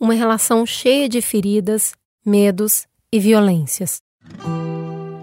uma 0.00 0.14
relação 0.14 0.64
cheia 0.64 1.08
de 1.08 1.20
feridas, 1.20 1.92
medos 2.24 2.86
e 3.12 3.18
violências. 3.18 4.00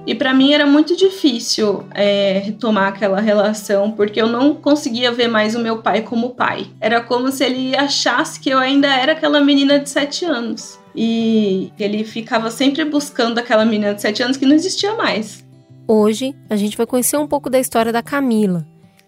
E 0.08 0.14
para 0.14 0.34
mim 0.36 0.54
era 0.54 0.68
muito 0.68 0.96
difícil 0.96 1.84
é, 1.92 2.38
retomar 2.38 2.90
aquela 2.90 3.20
relação, 3.20 3.92
porque 3.92 4.22
eu 4.22 4.28
não 4.28 4.54
conseguia 4.54 5.12
ver 5.12 5.28
mais 5.28 5.56
o 5.56 5.60
meu 5.60 5.82
pai 5.82 6.04
como 6.04 6.36
pai. 6.36 6.68
Era 6.80 7.02
como 7.02 7.32
se 7.32 7.44
ele 7.44 7.76
achasse 7.76 8.40
que 8.40 8.52
eu 8.52 8.60
ainda 8.60 8.88
era 8.88 9.14
aquela 9.14 9.42
menina 9.42 9.80
de 9.80 9.90
sete 9.90 10.24
anos. 10.24 10.80
E 10.96 11.74
ele 11.80 12.04
ficava 12.04 12.52
sempre 12.52 12.86
buscando 12.86 13.40
aquela 13.40 13.66
menina 13.66 13.96
de 13.96 14.02
sete 14.02 14.22
anos 14.22 14.38
que 14.38 14.46
não 14.46 14.56
existia 14.56 14.94
mais. 14.94 15.44
Hoje 15.88 16.36
a 16.50 16.56
gente 16.56 16.78
vai 16.78 16.86
conhecer 16.86 17.18
um 17.18 17.28
pouco 17.28 17.50
da 17.50 17.60
história 17.60 17.92
da 17.92 18.04
Camila 18.04 18.66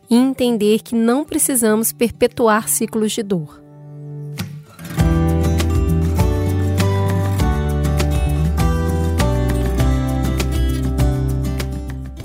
e 0.09 0.15
entender 0.15 0.79
que 0.79 0.95
não 0.95 1.23
precisamos 1.23 1.91
perpetuar 1.91 2.67
ciclos 2.67 3.11
de 3.11 3.21
dor. 3.21 3.66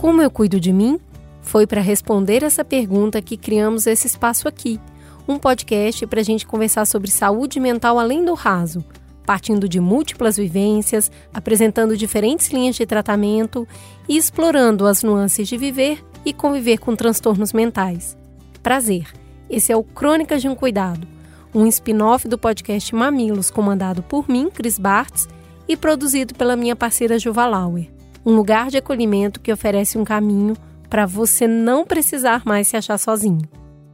Como 0.02 0.20
eu 0.20 0.32
cuido 0.32 0.58
de 0.58 0.72
mim? 0.72 0.98
Foi 1.42 1.64
para 1.64 1.80
responder 1.80 2.42
essa 2.42 2.64
pergunta 2.64 3.22
que 3.22 3.36
criamos 3.36 3.86
esse 3.86 4.08
espaço 4.08 4.48
aqui, 4.48 4.80
um 5.28 5.38
podcast 5.38 6.04
para 6.08 6.18
a 6.18 6.24
gente 6.24 6.44
conversar 6.44 6.86
sobre 6.86 7.08
saúde 7.08 7.60
mental 7.60 8.00
além 8.00 8.24
do 8.24 8.34
raso, 8.34 8.84
partindo 9.24 9.68
de 9.68 9.78
múltiplas 9.78 10.36
vivências, 10.36 11.08
apresentando 11.32 11.96
diferentes 11.96 12.50
linhas 12.50 12.74
de 12.74 12.84
tratamento 12.84 13.64
e 14.08 14.16
explorando 14.16 14.88
as 14.88 15.04
nuances 15.04 15.46
de 15.46 15.56
viver 15.56 16.04
e 16.24 16.32
conviver 16.32 16.78
com 16.78 16.96
transtornos 16.96 17.52
mentais. 17.52 18.16
Prazer! 18.60 19.06
Esse 19.48 19.70
é 19.70 19.76
o 19.76 19.84
Crônicas 19.84 20.42
de 20.42 20.48
um 20.48 20.56
Cuidado, 20.56 21.06
um 21.54 21.64
spin-off 21.68 22.26
do 22.26 22.36
podcast 22.36 22.92
Mamilos, 22.92 23.52
comandado 23.52 24.02
por 24.02 24.28
mim, 24.28 24.50
Cris 24.50 24.80
Bartz, 24.80 25.28
e 25.68 25.76
produzido 25.76 26.34
pela 26.34 26.56
minha 26.56 26.74
parceira 26.74 27.20
Juva 27.20 27.46
Lauer 27.46 28.01
um 28.24 28.34
lugar 28.34 28.70
de 28.70 28.78
acolhimento 28.78 29.40
que 29.40 29.52
oferece 29.52 29.98
um 29.98 30.04
caminho 30.04 30.56
para 30.88 31.06
você 31.06 31.46
não 31.46 31.84
precisar 31.84 32.42
mais 32.44 32.68
se 32.68 32.76
achar 32.76 32.98
sozinho. 32.98 33.48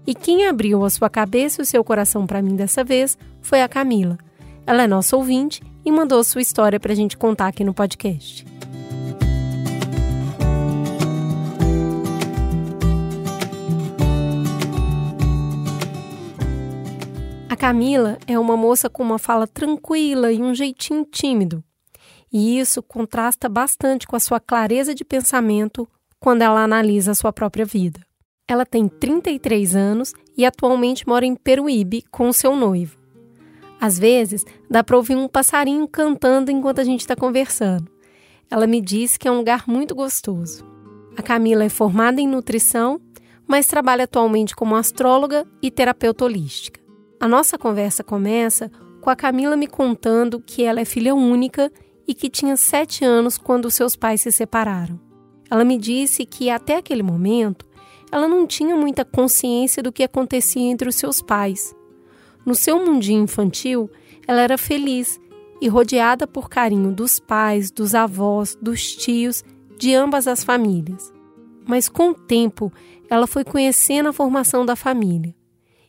E 0.06 0.14
quem 0.14 0.46
abriu 0.46 0.84
a 0.84 0.90
sua 0.90 1.08
cabeça 1.08 1.60
e 1.60 1.62
o 1.62 1.66
seu 1.66 1.84
coração 1.84 2.26
para 2.26 2.42
mim 2.42 2.56
dessa 2.56 2.82
vez 2.82 3.16
foi 3.40 3.62
a 3.62 3.68
Camila. 3.68 4.18
Ela 4.66 4.82
é 4.82 4.86
nossa 4.86 5.16
ouvinte 5.16 5.62
e 5.84 5.92
mandou 5.92 6.22
sua 6.24 6.40
história 6.40 6.80
para 6.80 6.92
a 6.92 6.96
gente 6.96 7.16
contar 7.16 7.46
aqui 7.46 7.62
no 7.62 7.72
podcast. 7.72 8.44
A 17.48 17.56
Camila 17.56 18.18
é 18.26 18.38
uma 18.38 18.56
moça 18.56 18.90
com 18.90 19.02
uma 19.02 19.18
fala 19.18 19.46
tranquila 19.46 20.32
e 20.32 20.40
um 20.42 20.54
jeitinho 20.54 21.04
tímido, 21.04 21.62
e 22.32 22.58
isso 22.58 22.82
contrasta 22.82 23.48
bastante 23.48 24.06
com 24.06 24.16
a 24.16 24.20
sua 24.20 24.40
clareza 24.40 24.94
de 24.94 25.04
pensamento 25.04 25.88
quando 26.20 26.42
ela 26.42 26.62
analisa 26.62 27.12
a 27.12 27.14
sua 27.14 27.32
própria 27.32 27.64
vida. 27.64 28.00
Ela 28.46 28.64
tem 28.64 28.88
33 28.88 29.76
anos 29.76 30.14
e 30.36 30.44
atualmente 30.44 31.06
mora 31.06 31.26
em 31.26 31.34
Peruíbe 31.34 32.02
com 32.10 32.32
seu 32.32 32.56
noivo. 32.56 32.98
Às 33.80 33.98
vezes, 33.98 34.44
dá 34.68 34.82
para 34.82 34.96
ouvir 34.96 35.16
um 35.16 35.28
passarinho 35.28 35.86
cantando 35.86 36.50
enquanto 36.50 36.80
a 36.80 36.84
gente 36.84 37.00
está 37.00 37.14
conversando. 37.14 37.90
Ela 38.50 38.66
me 38.66 38.80
disse 38.80 39.18
que 39.18 39.28
é 39.28 39.30
um 39.30 39.38
lugar 39.38 39.64
muito 39.68 39.94
gostoso. 39.94 40.64
A 41.16 41.22
Camila 41.22 41.64
é 41.64 41.68
formada 41.68 42.20
em 42.20 42.26
nutrição, 42.26 43.00
mas 43.46 43.66
trabalha 43.66 44.04
atualmente 44.04 44.56
como 44.56 44.74
astróloga 44.74 45.46
e 45.62 45.70
terapeuta 45.70 46.24
holística. 46.24 46.80
A 47.20 47.28
nossa 47.28 47.58
conversa 47.58 48.02
começa 48.02 48.70
com 49.00 49.10
a 49.10 49.16
Camila 49.16 49.56
me 49.56 49.66
contando 49.66 50.40
que 50.40 50.62
ela 50.62 50.80
é 50.80 50.84
filha 50.84 51.14
única 51.14 51.70
e 52.08 52.14
que 52.14 52.30
tinha 52.30 52.56
sete 52.56 53.04
anos 53.04 53.36
quando 53.36 53.70
seus 53.70 53.94
pais 53.94 54.22
se 54.22 54.32
separaram. 54.32 54.98
Ela 55.50 55.62
me 55.64 55.76
disse 55.76 56.24
que 56.24 56.48
até 56.48 56.76
aquele 56.76 57.02
momento 57.02 57.68
ela 58.10 58.26
não 58.26 58.46
tinha 58.46 58.74
muita 58.74 59.04
consciência 59.04 59.82
do 59.82 59.92
que 59.92 60.02
acontecia 60.02 60.62
entre 60.62 60.88
os 60.88 60.96
seus 60.96 61.20
pais. 61.20 61.76
No 62.46 62.54
seu 62.54 62.82
mundinho 62.84 63.24
infantil, 63.24 63.90
ela 64.26 64.40
era 64.40 64.56
feliz 64.56 65.20
e 65.60 65.68
rodeada 65.68 66.26
por 66.26 66.48
carinho 66.48 66.90
dos 66.92 67.20
pais, 67.20 67.70
dos 67.70 67.94
avós, 67.94 68.56
dos 68.60 68.96
tios, 68.96 69.44
de 69.76 69.94
ambas 69.94 70.26
as 70.26 70.42
famílias. 70.42 71.12
Mas 71.66 71.88
com 71.88 72.10
o 72.10 72.14
tempo, 72.14 72.72
ela 73.10 73.26
foi 73.26 73.44
conhecendo 73.44 74.08
a 74.08 74.12
formação 74.12 74.64
da 74.64 74.74
família. 74.74 75.34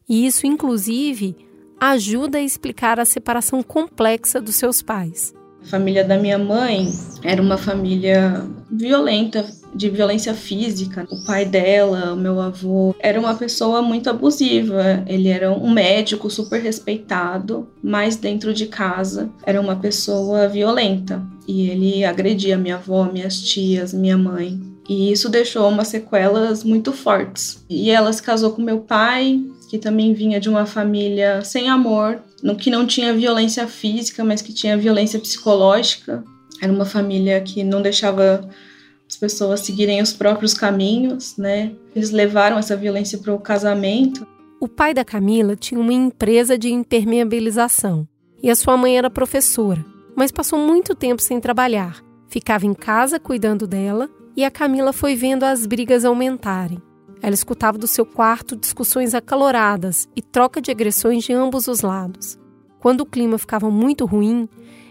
E 0.08 0.26
isso, 0.26 0.46
inclusive, 0.46 1.36
ajuda 1.80 2.40
a 2.40 2.42
explicar 2.42 3.00
a 3.00 3.06
separação 3.06 3.64
complexa 3.64 4.42
dos 4.42 4.56
seus 4.56 4.82
pais. 4.82 5.34
A 5.64 5.68
família 5.68 6.04
da 6.04 6.18
minha 6.18 6.38
mãe 6.38 6.88
era 7.24 7.42
uma 7.42 7.58
família 7.58 8.46
violenta, 8.72 9.46
de 9.74 9.90
violência 9.90 10.34
física. 10.34 11.08
O 11.12 11.24
pai 11.24 11.46
dela, 11.46 12.14
o 12.14 12.18
meu 12.18 12.40
avô, 12.40 12.96
era 13.00 13.20
uma 13.20 13.36
pessoa 13.36 13.82
muito 13.82 14.10
abusiva. 14.10 15.04
Ele 15.08 15.30
era 15.30 15.52
um 15.52 15.70
médico 15.70 16.30
super 16.30 16.62
respeitado, 16.62 17.68
mas 17.82 18.16
dentro 18.16 18.54
de 18.54 18.66
casa 18.68 19.30
era 19.46 19.60
uma 19.60 19.76
pessoa 19.76 20.48
violenta. 20.48 21.22
E 21.48 21.70
ele 21.70 22.06
agredia 22.06 22.58
minha 22.58 22.76
avó, 22.76 23.06
minhas 23.06 23.42
tias, 23.42 23.94
minha 23.94 24.18
mãe. 24.18 24.60
E 24.88 25.12
isso 25.12 25.30
deixou 25.30 25.70
umas 25.70 25.88
sequelas 25.88 26.64
muito 26.64 26.92
fortes. 26.92 27.64
E 27.70 27.92
ela 27.92 28.12
se 28.12 28.24
casou 28.24 28.52
com 28.52 28.62
meu 28.62 28.80
pai, 28.80 29.40
que 29.70 29.78
também 29.78 30.14
vinha 30.14 30.40
de 30.40 30.50
uma 30.50 30.66
família 30.66 31.44
sem 31.44 31.70
amor, 31.70 32.20
que 32.58 32.72
não 32.72 32.88
tinha 32.88 33.14
violência 33.14 33.68
física, 33.68 34.26
mas 34.26 34.42
que 34.42 34.52
tinha 34.52 34.76
violência 34.76 35.20
psicológica. 35.20 36.24
Era 36.60 36.74
uma 36.74 36.86
família 36.86 37.40
que 37.40 37.64
não 37.64 37.80
deixava 37.80 38.50
as 39.08 39.16
pessoas 39.16 39.60
seguirem 39.60 40.02
os 40.02 40.12
próprios 40.12 40.56
caminhos, 40.56 41.38
né? 41.38 41.72
Eles 41.96 42.10
levaram 42.10 42.58
essa 42.58 42.76
violência 42.76 43.20
para 43.20 43.32
o 43.32 43.40
casamento. 43.40 44.28
O 44.60 44.68
pai 44.68 44.92
da 44.92 45.06
Camila 45.06 45.56
tinha 45.56 45.80
uma 45.80 45.94
empresa 45.94 46.58
de 46.58 46.70
impermeabilização 46.70 48.08
e 48.42 48.50
a 48.50 48.56
sua 48.56 48.76
mãe 48.76 48.98
era 48.98 49.10
professora, 49.10 49.86
mas 50.16 50.32
passou 50.32 50.58
muito 50.58 50.96
tempo 50.96 51.22
sem 51.22 51.40
trabalhar. 51.40 52.04
Ficava 52.28 52.66
em 52.66 52.74
casa 52.74 53.20
cuidando 53.20 53.68
dela 53.68 54.10
e 54.36 54.44
a 54.44 54.50
Camila 54.50 54.92
foi 54.92 55.16
vendo 55.16 55.44
as 55.44 55.68
brigas 55.68 56.04
aumentarem. 56.06 56.82
Ela 57.22 57.34
escutava 57.34 57.78
do 57.78 57.88
seu 57.88 58.06
quarto 58.06 58.56
discussões 58.56 59.14
acaloradas 59.14 60.08
e 60.16 60.22
troca 60.22 60.62
de 60.62 60.72
agressões 60.72 61.24
de 61.24 61.34
ambos 61.34 61.68
os 61.68 61.82
lados. 61.82 62.38
Quando 62.80 63.02
o 63.02 63.06
clima 63.06 63.38
ficava 63.38 63.70
muito 63.70 64.06
ruim, 64.06 64.48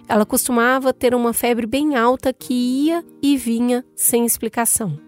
ela 0.06 0.26
costumava 0.26 0.92
ter 0.92 1.14
uma 1.14 1.32
febre 1.32 1.66
bem 1.66 1.96
alta 1.96 2.32
que 2.32 2.52
ia 2.52 3.04
e 3.22 3.36
vinha 3.36 3.84
sem 3.96 4.26
explicação. 4.26 4.98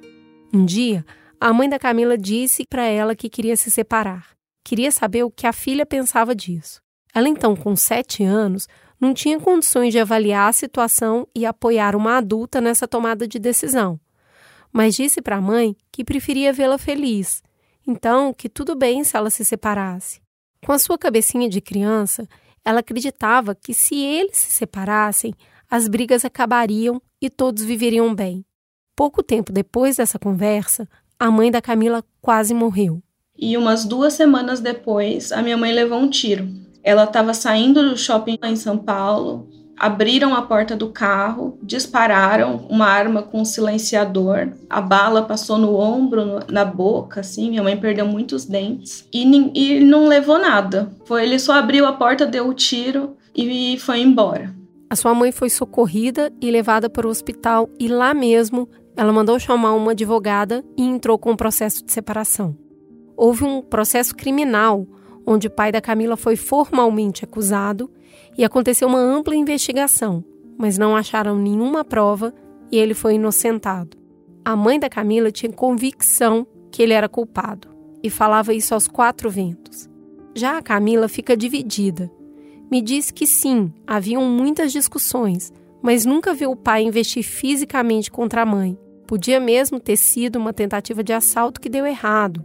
Um 0.53 0.64
dia, 0.64 1.04
a 1.38 1.53
mãe 1.53 1.69
da 1.69 1.78
Camila 1.78 2.16
disse 2.16 2.64
para 2.69 2.84
ela 2.84 3.14
que 3.14 3.28
queria 3.28 3.56
se 3.56 3.70
separar. 3.70 4.31
Queria 4.64 4.91
saber 4.91 5.22
o 5.22 5.31
que 5.31 5.47
a 5.47 5.52
filha 5.52 5.84
pensava 5.84 6.34
disso. 6.34 6.81
Ela, 7.14 7.28
então, 7.28 7.56
com 7.56 7.75
sete 7.76 8.22
anos, 8.22 8.66
não 9.00 9.12
tinha 9.12 9.41
condições 9.41 9.92
de 9.92 9.98
avaliar 9.98 10.48
a 10.48 10.52
situação 10.52 11.26
e 11.34 11.44
apoiar 11.44 11.97
uma 11.97 12.19
adulta 12.19 12.60
nessa 12.60 12.87
tomada 12.87 13.26
de 13.26 13.38
decisão 13.38 13.98
mas 14.72 14.94
disse 14.94 15.20
para 15.20 15.36
a 15.36 15.41
mãe 15.41 15.76
que 15.91 16.04
preferia 16.04 16.53
vê-la 16.53 16.78
feliz, 16.78 17.42
então 17.86 18.32
que 18.32 18.48
tudo 18.48 18.75
bem 18.75 19.03
se 19.04 19.16
ela 19.16 19.31
se 19.31 19.44
separasse. 19.44 20.20
Com 20.64 20.72
a 20.72 20.78
sua 20.78 20.98
cabecinha 20.98 21.48
de 21.48 21.60
criança, 21.60 22.28
ela 22.64 22.81
acreditava 22.81 23.54
que 23.54 23.72
se 23.72 23.97
eles 23.97 24.36
se 24.36 24.53
separassem, 24.53 25.34
as 25.70 25.88
brigas 25.88 26.25
acabariam 26.25 27.00
e 27.20 27.31
todos 27.31 27.64
viveriam 27.64 28.14
bem. 28.14 28.44
Pouco 28.94 29.22
tempo 29.22 29.53
depois 29.53 29.97
dessa 29.97 30.19
conversa, 30.19 30.88
a 31.19 31.31
mãe 31.31 31.50
da 31.50 31.62
Camila 31.62 32.04
quase 32.20 32.52
morreu. 32.52 33.02
E 33.38 33.56
umas 33.56 33.84
duas 33.84 34.12
semanas 34.12 34.60
depois, 34.60 35.32
a 35.32 35.42
minha 35.42 35.56
mãe 35.56 35.72
levou 35.72 35.98
um 35.98 36.10
tiro. 36.10 36.48
Ela 36.82 37.04
estava 37.04 37.32
saindo 37.32 37.88
do 37.88 37.97
shopping 37.97 38.38
em 38.44 38.56
São 38.56 38.76
Paulo, 38.76 39.49
abriram 39.81 40.35
a 40.35 40.43
porta 40.43 40.77
do 40.77 40.91
carro, 40.91 41.59
dispararam 41.62 42.67
uma 42.69 42.85
arma 42.85 43.23
com 43.23 43.41
um 43.41 43.44
silenciador. 43.47 44.49
A 44.69 44.79
bala 44.79 45.23
passou 45.23 45.56
no 45.56 45.75
ombro, 45.75 46.41
na 46.50 46.67
boca, 46.67 47.21
assim. 47.21 47.49
Minha 47.49 47.62
mãe 47.62 47.79
perdeu 47.79 48.06
muitos 48.06 48.44
dentes 48.44 49.09
e, 49.11 49.25
e 49.55 49.81
não 49.81 50.06
levou 50.06 50.38
nada. 50.38 50.93
Foi 51.06 51.23
ele 51.23 51.38
só 51.38 51.55
abriu 51.55 51.87
a 51.87 51.94
porta, 51.94 52.27
deu 52.27 52.47
o 52.47 52.53
tiro 52.53 53.17
e 53.35 53.79
foi 53.79 54.00
embora. 54.00 54.55
A 54.91 54.97
sua 54.97 55.15
mãe 55.15 55.32
foi 55.32 55.49
socorrida 55.49 56.31
e 56.43 56.50
levada 56.50 56.91
para 56.91 57.06
o 57.06 57.11
hospital 57.11 57.71
e 57.79 57.88
lá 57.88 58.12
mesmo 58.12 58.69
ela 58.94 59.15
mandou 59.15 59.38
chamar 59.38 59.73
uma 59.73 59.93
advogada 59.93 60.62
e 60.76 60.83
entrou 60.83 61.19
com 61.19 61.31
o 61.31 61.33
um 61.33 61.37
processo 61.37 61.83
de 61.83 61.91
separação. 61.91 62.55
Houve 63.17 63.44
um 63.44 63.62
processo 63.62 64.15
criminal 64.15 64.87
onde 65.26 65.46
o 65.46 65.50
pai 65.50 65.70
da 65.70 65.81
Camila 65.81 66.17
foi 66.17 66.37
formalmente 66.37 67.25
acusado 67.25 67.90
e 68.37 68.44
aconteceu 68.44 68.88
uma 68.88 68.99
ampla 68.99 69.37
investigação, 69.37 70.25
mas 70.58 70.78
não 70.78 70.96
acharam 70.96 71.37
nenhuma 71.37 71.84
prova 71.84 72.34
e 72.70 72.76
ele 72.76 72.94
foi 72.94 73.14
inocentado. 73.14 73.96
A 74.44 74.56
mãe 74.56 74.78
da 74.78 74.88
Camila 74.88 75.31
tinha 75.31 75.52
convicção 75.52 76.46
que 76.70 76.82
ele 76.82 76.93
era 76.93 77.08
culpado 77.08 77.69
e 78.02 78.08
falava 78.08 78.55
isso 78.55 78.75
aos 78.75 78.88
quatro 78.88 79.28
ventos. 79.28 79.88
Já 80.34 80.56
a 80.56 80.62
Camila 80.62 81.08
fica 81.08 81.37
dividida. 81.37 82.11
Me 82.70 82.81
disse 82.81 83.12
que 83.12 83.26
sim, 83.26 83.73
haviam 83.87 84.25
muitas 84.25 84.73
discussões, 84.73 85.52
mas 85.82 86.05
nunca 86.05 86.32
viu 86.32 86.52
o 86.52 86.56
pai 86.56 86.82
investir 86.82 87.25
fisicamente 87.25 88.11
contra 88.11 88.43
a 88.43 88.46
mãe. 88.46 88.78
Podia 89.06 89.40
mesmo 89.40 89.81
ter 89.81 89.96
sido 89.96 90.37
uma 90.37 90.52
tentativa 90.52 91.02
de 91.02 91.12
assalto 91.12 91.61
que 91.61 91.69
deu 91.69 91.84
errado. 91.84 92.44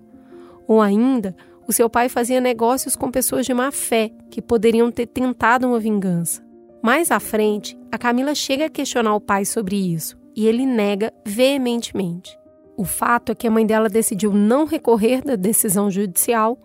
Ou 0.67 0.81
ainda, 0.81 1.35
o 1.67 1.73
seu 1.73 1.89
pai 1.89 2.09
fazia 2.09 2.39
negócios 2.39 2.95
com 2.95 3.09
pessoas 3.09 3.45
de 3.45 3.53
má 3.53 3.71
fé 3.71 4.11
que 4.29 4.41
poderiam 4.41 4.91
ter 4.91 5.07
tentado 5.07 5.67
uma 5.67 5.79
vingança. 5.79 6.45
Mais 6.83 7.09
à 7.09 7.19
frente, 7.19 7.77
a 7.91 7.97
Camila 7.97 8.35
chega 8.35 8.65
a 8.65 8.69
questionar 8.69 9.15
o 9.15 9.21
pai 9.21 9.45
sobre 9.45 9.75
isso 9.75 10.17
e 10.35 10.45
ele 10.45 10.65
nega 10.65 11.11
veementemente. 11.25 12.37
O 12.77 12.83
fato 12.83 13.31
é 13.31 13.35
que 13.35 13.47
a 13.47 13.51
mãe 13.51 13.65
dela 13.65 13.89
decidiu 13.89 14.31
não 14.33 14.65
recorrer 14.65 15.23
da 15.23 15.35
decisão 15.35 15.89
judicial 15.89 16.59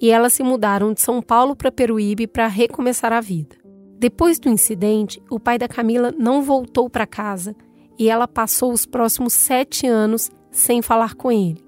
e 0.00 0.10
elas 0.10 0.32
se 0.34 0.42
mudaram 0.42 0.92
de 0.92 1.00
São 1.00 1.22
Paulo 1.22 1.54
para 1.54 1.70
Peruíbe 1.70 2.26
para 2.26 2.48
recomeçar 2.48 3.12
a 3.12 3.20
vida. 3.20 3.56
Depois 3.96 4.40
do 4.40 4.50
incidente, 4.50 5.22
o 5.30 5.38
pai 5.38 5.56
da 5.56 5.68
Camila 5.68 6.12
não 6.18 6.42
voltou 6.42 6.90
para 6.90 7.06
casa 7.06 7.54
e 7.98 8.10
ela 8.10 8.26
passou 8.26 8.72
os 8.72 8.84
próximos 8.84 9.32
sete 9.32 9.86
anos 9.86 10.28
sem 10.50 10.82
falar 10.82 11.14
com 11.14 11.30
ele. 11.30 11.64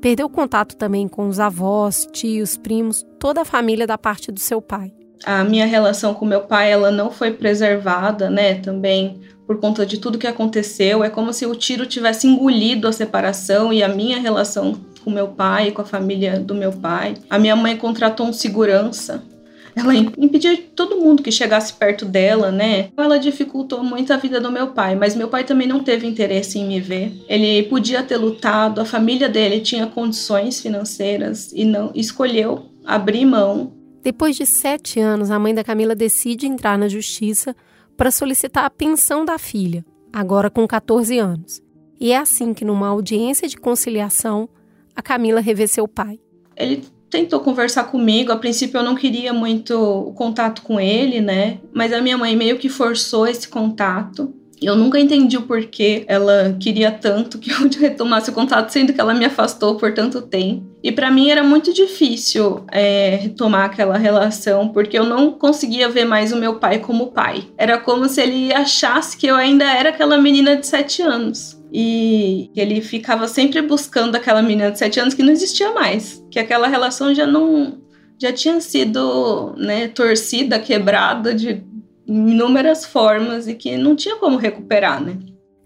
Perdeu 0.00 0.30
contato 0.30 0.76
também 0.76 1.06
com 1.06 1.28
os 1.28 1.38
avós, 1.38 2.08
tios, 2.10 2.56
primos, 2.56 3.04
toda 3.18 3.42
a 3.42 3.44
família 3.44 3.86
da 3.86 3.98
parte 3.98 4.32
do 4.32 4.40
seu 4.40 4.62
pai. 4.62 4.92
A 5.24 5.44
minha 5.44 5.66
relação 5.66 6.14
com 6.14 6.24
meu 6.24 6.40
pai, 6.40 6.72
ela 6.72 6.90
não 6.90 7.10
foi 7.10 7.32
preservada, 7.32 8.30
né? 8.30 8.54
Também 8.54 9.20
por 9.46 9.60
conta 9.60 9.84
de 9.84 9.98
tudo 9.98 10.16
que 10.16 10.26
aconteceu. 10.26 11.04
É 11.04 11.10
como 11.10 11.32
se 11.34 11.44
o 11.44 11.54
tiro 11.54 11.84
tivesse 11.84 12.26
engolido 12.26 12.88
a 12.88 12.92
separação 12.92 13.70
e 13.72 13.82
a 13.82 13.88
minha 13.88 14.18
relação 14.18 14.74
com 15.04 15.10
meu 15.10 15.28
pai, 15.28 15.70
com 15.70 15.82
a 15.82 15.84
família 15.84 16.40
do 16.40 16.54
meu 16.54 16.72
pai. 16.72 17.14
A 17.28 17.38
minha 17.38 17.54
mãe 17.54 17.76
contratou 17.76 18.26
um 18.26 18.32
segurança. 18.32 19.22
Ela 19.74 19.94
impedia 19.94 20.56
todo 20.74 20.96
mundo 20.96 21.22
que 21.22 21.32
chegasse 21.32 21.72
perto 21.72 22.04
dela, 22.04 22.50
né? 22.50 22.88
Ela 22.96 23.18
dificultou 23.18 23.82
muito 23.82 24.12
a 24.12 24.16
vida 24.16 24.40
do 24.40 24.50
meu 24.50 24.68
pai, 24.68 24.94
mas 24.94 25.14
meu 25.14 25.28
pai 25.28 25.44
também 25.44 25.66
não 25.66 25.80
teve 25.80 26.06
interesse 26.06 26.58
em 26.58 26.66
me 26.66 26.80
ver. 26.80 27.12
Ele 27.28 27.62
podia 27.64 28.02
ter 28.02 28.16
lutado, 28.16 28.80
a 28.80 28.84
família 28.84 29.28
dele 29.28 29.60
tinha 29.60 29.86
condições 29.86 30.60
financeiras 30.60 31.52
e 31.52 31.64
não 31.64 31.90
escolheu 31.94 32.66
abrir 32.84 33.24
mão. 33.24 33.72
Depois 34.02 34.36
de 34.36 34.46
sete 34.46 34.98
anos, 34.98 35.30
a 35.30 35.38
mãe 35.38 35.54
da 35.54 35.62
Camila 35.62 35.94
decide 35.94 36.46
entrar 36.46 36.78
na 36.78 36.88
justiça 36.88 37.54
para 37.96 38.10
solicitar 38.10 38.64
a 38.64 38.70
pensão 38.70 39.24
da 39.24 39.38
filha, 39.38 39.84
agora 40.12 40.48
com 40.48 40.66
14 40.66 41.18
anos. 41.18 41.60
E 42.00 42.12
é 42.12 42.16
assim 42.16 42.54
que, 42.54 42.64
numa 42.64 42.88
audiência 42.88 43.46
de 43.46 43.58
conciliação, 43.58 44.48
a 44.96 45.02
Camila 45.02 45.40
revê 45.40 45.66
seu 45.66 45.86
pai. 45.86 46.18
Ele 46.56 46.82
tentou 47.10 47.40
conversar 47.40 47.84
comigo. 47.84 48.32
A 48.32 48.36
princípio 48.36 48.78
eu 48.78 48.84
não 48.84 48.94
queria 48.94 49.32
muito 49.32 49.74
o 49.74 50.12
contato 50.12 50.62
com 50.62 50.80
ele, 50.80 51.20
né? 51.20 51.58
Mas 51.74 51.92
a 51.92 52.00
minha 52.00 52.16
mãe 52.16 52.36
meio 52.36 52.58
que 52.58 52.68
forçou 52.68 53.26
esse 53.26 53.48
contato. 53.48 54.32
Eu 54.62 54.76
nunca 54.76 55.00
entendi 55.00 55.38
o 55.38 55.42
porquê 55.42 56.04
ela 56.06 56.54
queria 56.60 56.90
tanto 56.90 57.38
que 57.38 57.50
eu 57.50 57.56
retomasse 57.80 58.28
o 58.28 58.32
contato, 58.34 58.68
sendo 58.68 58.92
que 58.92 59.00
ela 59.00 59.14
me 59.14 59.24
afastou 59.24 59.76
por 59.76 59.94
tanto 59.94 60.20
tempo. 60.20 60.62
E 60.82 60.92
para 60.92 61.10
mim 61.10 61.30
era 61.30 61.42
muito 61.42 61.72
difícil 61.72 62.62
é, 62.70 63.18
retomar 63.22 63.66
aquela 63.66 63.96
relação, 63.96 64.68
porque 64.68 64.98
eu 64.98 65.04
não 65.04 65.32
conseguia 65.32 65.88
ver 65.88 66.04
mais 66.04 66.30
o 66.30 66.36
meu 66.36 66.56
pai 66.56 66.78
como 66.78 67.08
pai. 67.08 67.44
Era 67.56 67.78
como 67.78 68.06
se 68.06 68.20
ele 68.20 68.52
achasse 68.52 69.16
que 69.16 69.26
eu 69.26 69.36
ainda 69.36 69.64
era 69.64 69.88
aquela 69.88 70.18
menina 70.18 70.56
de 70.56 70.66
sete 70.66 71.00
anos. 71.00 71.59
E 71.72 72.50
ele 72.56 72.80
ficava 72.80 73.28
sempre 73.28 73.62
buscando 73.62 74.16
aquela 74.16 74.42
menina 74.42 74.70
de 74.70 74.78
sete 74.78 74.98
anos 74.98 75.14
que 75.14 75.22
não 75.22 75.32
existia 75.32 75.72
mais, 75.72 76.24
que 76.30 76.38
aquela 76.38 76.66
relação 76.66 77.14
já 77.14 77.26
não 77.26 77.80
já 78.20 78.32
tinha 78.32 78.60
sido 78.60 79.54
né, 79.56 79.88
torcida, 79.88 80.58
quebrada 80.58 81.34
de 81.34 81.64
inúmeras 82.06 82.84
formas 82.84 83.48
e 83.48 83.54
que 83.54 83.78
não 83.78 83.96
tinha 83.96 84.16
como 84.16 84.36
recuperar, 84.36 85.02
né? 85.02 85.18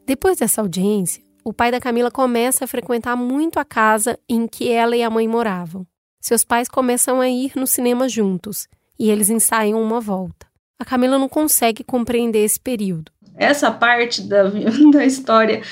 Depois 0.06 0.38
dessa 0.38 0.60
audiência, 0.60 1.20
o 1.42 1.52
pai 1.52 1.72
da 1.72 1.80
Camila 1.80 2.12
começa 2.12 2.64
a 2.64 2.68
frequentar 2.68 3.16
muito 3.16 3.58
a 3.58 3.64
casa 3.64 4.18
em 4.28 4.46
que 4.46 4.70
ela 4.70 4.96
e 4.96 5.02
a 5.02 5.10
mãe 5.10 5.26
moravam. 5.26 5.84
Seus 6.20 6.44
pais 6.44 6.68
começam 6.68 7.20
a 7.20 7.28
ir 7.28 7.52
no 7.56 7.66
cinema 7.66 8.08
juntos 8.08 8.68
e 8.98 9.10
eles 9.10 9.30
ensaiam 9.30 9.82
uma 9.82 10.00
volta. 10.00 10.46
A 10.78 10.84
Camila 10.84 11.18
não 11.18 11.28
consegue 11.28 11.82
compreender 11.82 12.44
esse 12.44 12.60
período. 12.60 13.10
Essa 13.36 13.70
parte 13.70 14.22
da, 14.22 14.44
da 14.92 15.04
história 15.04 15.62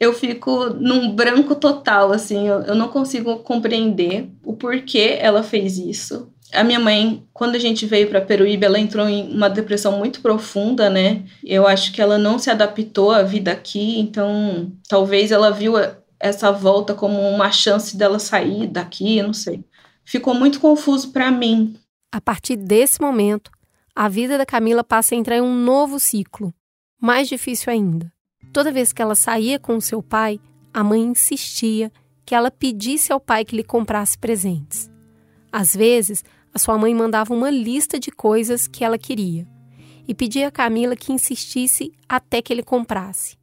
eu 0.00 0.12
fico 0.12 0.70
num 0.74 1.12
branco 1.12 1.56
total, 1.56 2.12
assim, 2.12 2.46
eu, 2.46 2.60
eu 2.60 2.74
não 2.76 2.86
consigo 2.86 3.38
compreender 3.38 4.30
o 4.44 4.54
porquê 4.54 5.18
ela 5.20 5.42
fez 5.42 5.76
isso 5.76 6.32
a 6.52 6.64
minha 6.64 6.80
mãe, 6.80 7.26
quando 7.32 7.56
a 7.56 7.58
gente 7.58 7.84
veio 7.84 8.08
para 8.08 8.20
Peruíbe, 8.20 8.64
ela 8.64 8.78
entrou 8.78 9.08
em 9.08 9.34
uma 9.34 9.50
depressão 9.50 9.98
muito 9.98 10.20
profunda, 10.20 10.88
né? 10.88 11.24
Eu 11.44 11.66
acho 11.66 11.92
que 11.92 12.00
ela 12.00 12.16
não 12.16 12.38
se 12.38 12.50
adaptou 12.50 13.10
à 13.10 13.22
vida 13.22 13.52
aqui, 13.52 13.98
então 13.98 14.72
talvez 14.88 15.30
ela 15.30 15.50
viu 15.50 15.74
essa 16.18 16.50
volta 16.50 16.94
como 16.94 17.20
uma 17.20 17.52
chance 17.52 17.96
dela 17.96 18.18
sair 18.18 18.66
daqui, 18.66 19.22
não 19.22 19.32
sei. 19.32 19.62
Ficou 20.04 20.34
muito 20.34 20.58
confuso 20.58 21.12
para 21.12 21.30
mim. 21.30 21.76
A 22.10 22.20
partir 22.20 22.56
desse 22.56 23.00
momento, 23.00 23.50
a 23.94 24.08
vida 24.08 24.38
da 24.38 24.46
Camila 24.46 24.82
passa 24.82 25.14
a 25.14 25.18
entrar 25.18 25.36
em 25.36 25.42
um 25.42 25.54
novo 25.54 26.00
ciclo, 26.00 26.54
mais 27.00 27.28
difícil 27.28 27.72
ainda. 27.72 28.12
Toda 28.52 28.72
vez 28.72 28.92
que 28.92 29.02
ela 29.02 29.14
saía 29.14 29.58
com 29.58 29.80
seu 29.80 30.02
pai, 30.02 30.40
a 30.72 30.82
mãe 30.82 31.00
insistia 31.00 31.92
que 32.24 32.34
ela 32.34 32.50
pedisse 32.50 33.12
ao 33.12 33.20
pai 33.20 33.44
que 33.44 33.56
lhe 33.56 33.64
comprasse 33.64 34.18
presentes. 34.18 34.90
Às 35.50 35.74
vezes, 35.74 36.24
a 36.52 36.58
sua 36.58 36.76
mãe 36.76 36.94
mandava 36.94 37.32
uma 37.32 37.50
lista 37.50 37.98
de 37.98 38.10
coisas 38.10 38.66
que 38.66 38.84
ela 38.84 38.98
queria 38.98 39.46
e 40.06 40.14
pedia 40.14 40.48
a 40.48 40.50
Camila 40.50 40.96
que 40.96 41.12
insistisse 41.12 41.92
até 42.08 42.40
que 42.42 42.52
ele 42.52 42.62
comprasse. 42.62 43.36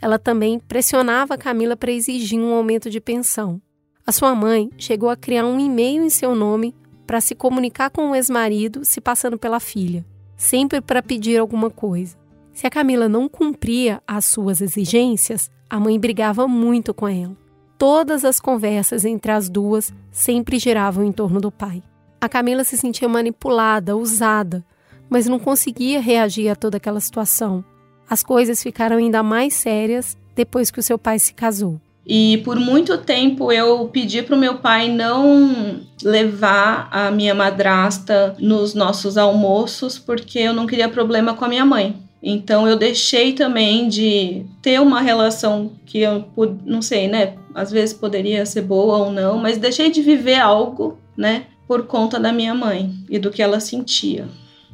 Ela 0.00 0.18
também 0.18 0.58
pressionava 0.58 1.34
a 1.34 1.38
Camila 1.38 1.76
para 1.76 1.92
exigir 1.92 2.38
um 2.38 2.52
aumento 2.52 2.90
de 2.90 3.00
pensão. 3.00 3.60
A 4.06 4.12
sua 4.12 4.34
mãe 4.34 4.70
chegou 4.78 5.10
a 5.10 5.16
criar 5.16 5.44
um 5.44 5.58
e-mail 5.58 6.02
em 6.02 6.10
seu 6.10 6.34
nome 6.34 6.74
para 7.06 7.20
se 7.20 7.34
comunicar 7.34 7.90
com 7.90 8.10
o 8.10 8.14
ex-marido, 8.14 8.84
se 8.84 9.00
passando 9.00 9.38
pela 9.38 9.60
filha, 9.60 10.04
sempre 10.36 10.80
para 10.80 11.02
pedir 11.02 11.38
alguma 11.38 11.70
coisa. 11.70 12.16
Se 12.58 12.66
a 12.66 12.70
Camila 12.70 13.08
não 13.08 13.28
cumpria 13.28 14.02
as 14.04 14.24
suas 14.24 14.60
exigências, 14.60 15.48
a 15.70 15.78
mãe 15.78 15.96
brigava 15.96 16.48
muito 16.48 16.92
com 16.92 17.06
ela. 17.06 17.36
Todas 17.78 18.24
as 18.24 18.40
conversas 18.40 19.04
entre 19.04 19.30
as 19.30 19.48
duas 19.48 19.94
sempre 20.10 20.58
giravam 20.58 21.04
em 21.04 21.12
torno 21.12 21.40
do 21.40 21.52
pai. 21.52 21.80
A 22.20 22.28
Camila 22.28 22.64
se 22.64 22.76
sentia 22.76 23.08
manipulada, 23.08 23.96
usada, 23.96 24.64
mas 25.08 25.28
não 25.28 25.38
conseguia 25.38 26.00
reagir 26.00 26.48
a 26.48 26.56
toda 26.56 26.78
aquela 26.78 26.98
situação. 26.98 27.64
As 28.10 28.24
coisas 28.24 28.60
ficaram 28.60 28.96
ainda 28.96 29.22
mais 29.22 29.54
sérias 29.54 30.18
depois 30.34 30.68
que 30.68 30.80
o 30.80 30.82
seu 30.82 30.98
pai 30.98 31.20
se 31.20 31.34
casou. 31.34 31.80
E 32.04 32.38
por 32.38 32.58
muito 32.58 32.98
tempo 32.98 33.52
eu 33.52 33.86
pedi 33.86 34.20
para 34.20 34.34
o 34.34 34.38
meu 34.38 34.56
pai 34.56 34.88
não 34.88 35.80
levar 36.02 36.88
a 36.90 37.08
minha 37.12 37.36
madrasta 37.36 38.34
nos 38.36 38.74
nossos 38.74 39.16
almoços, 39.16 39.96
porque 39.96 40.40
eu 40.40 40.52
não 40.52 40.66
queria 40.66 40.88
problema 40.88 41.34
com 41.34 41.44
a 41.44 41.48
minha 41.48 41.64
mãe. 41.64 42.07
Então 42.22 42.66
eu 42.66 42.76
deixei 42.76 43.32
também 43.32 43.88
de 43.88 44.44
ter 44.60 44.80
uma 44.80 45.00
relação 45.00 45.72
que 45.86 46.00
eu 46.00 46.24
não 46.64 46.82
sei, 46.82 47.08
né? 47.08 47.34
Às 47.54 47.70
vezes 47.70 47.94
poderia 47.94 48.44
ser 48.44 48.62
boa 48.62 48.98
ou 48.98 49.12
não, 49.12 49.38
mas 49.38 49.56
deixei 49.56 49.90
de 49.90 50.02
viver 50.02 50.38
algo, 50.38 50.98
né? 51.16 51.46
por 51.68 51.86
conta 51.86 52.18
da 52.18 52.32
minha 52.32 52.54
mãe 52.54 52.94
e 53.10 53.18
do 53.18 53.30
que 53.30 53.42
ela 53.42 53.60
sentia. 53.60 54.26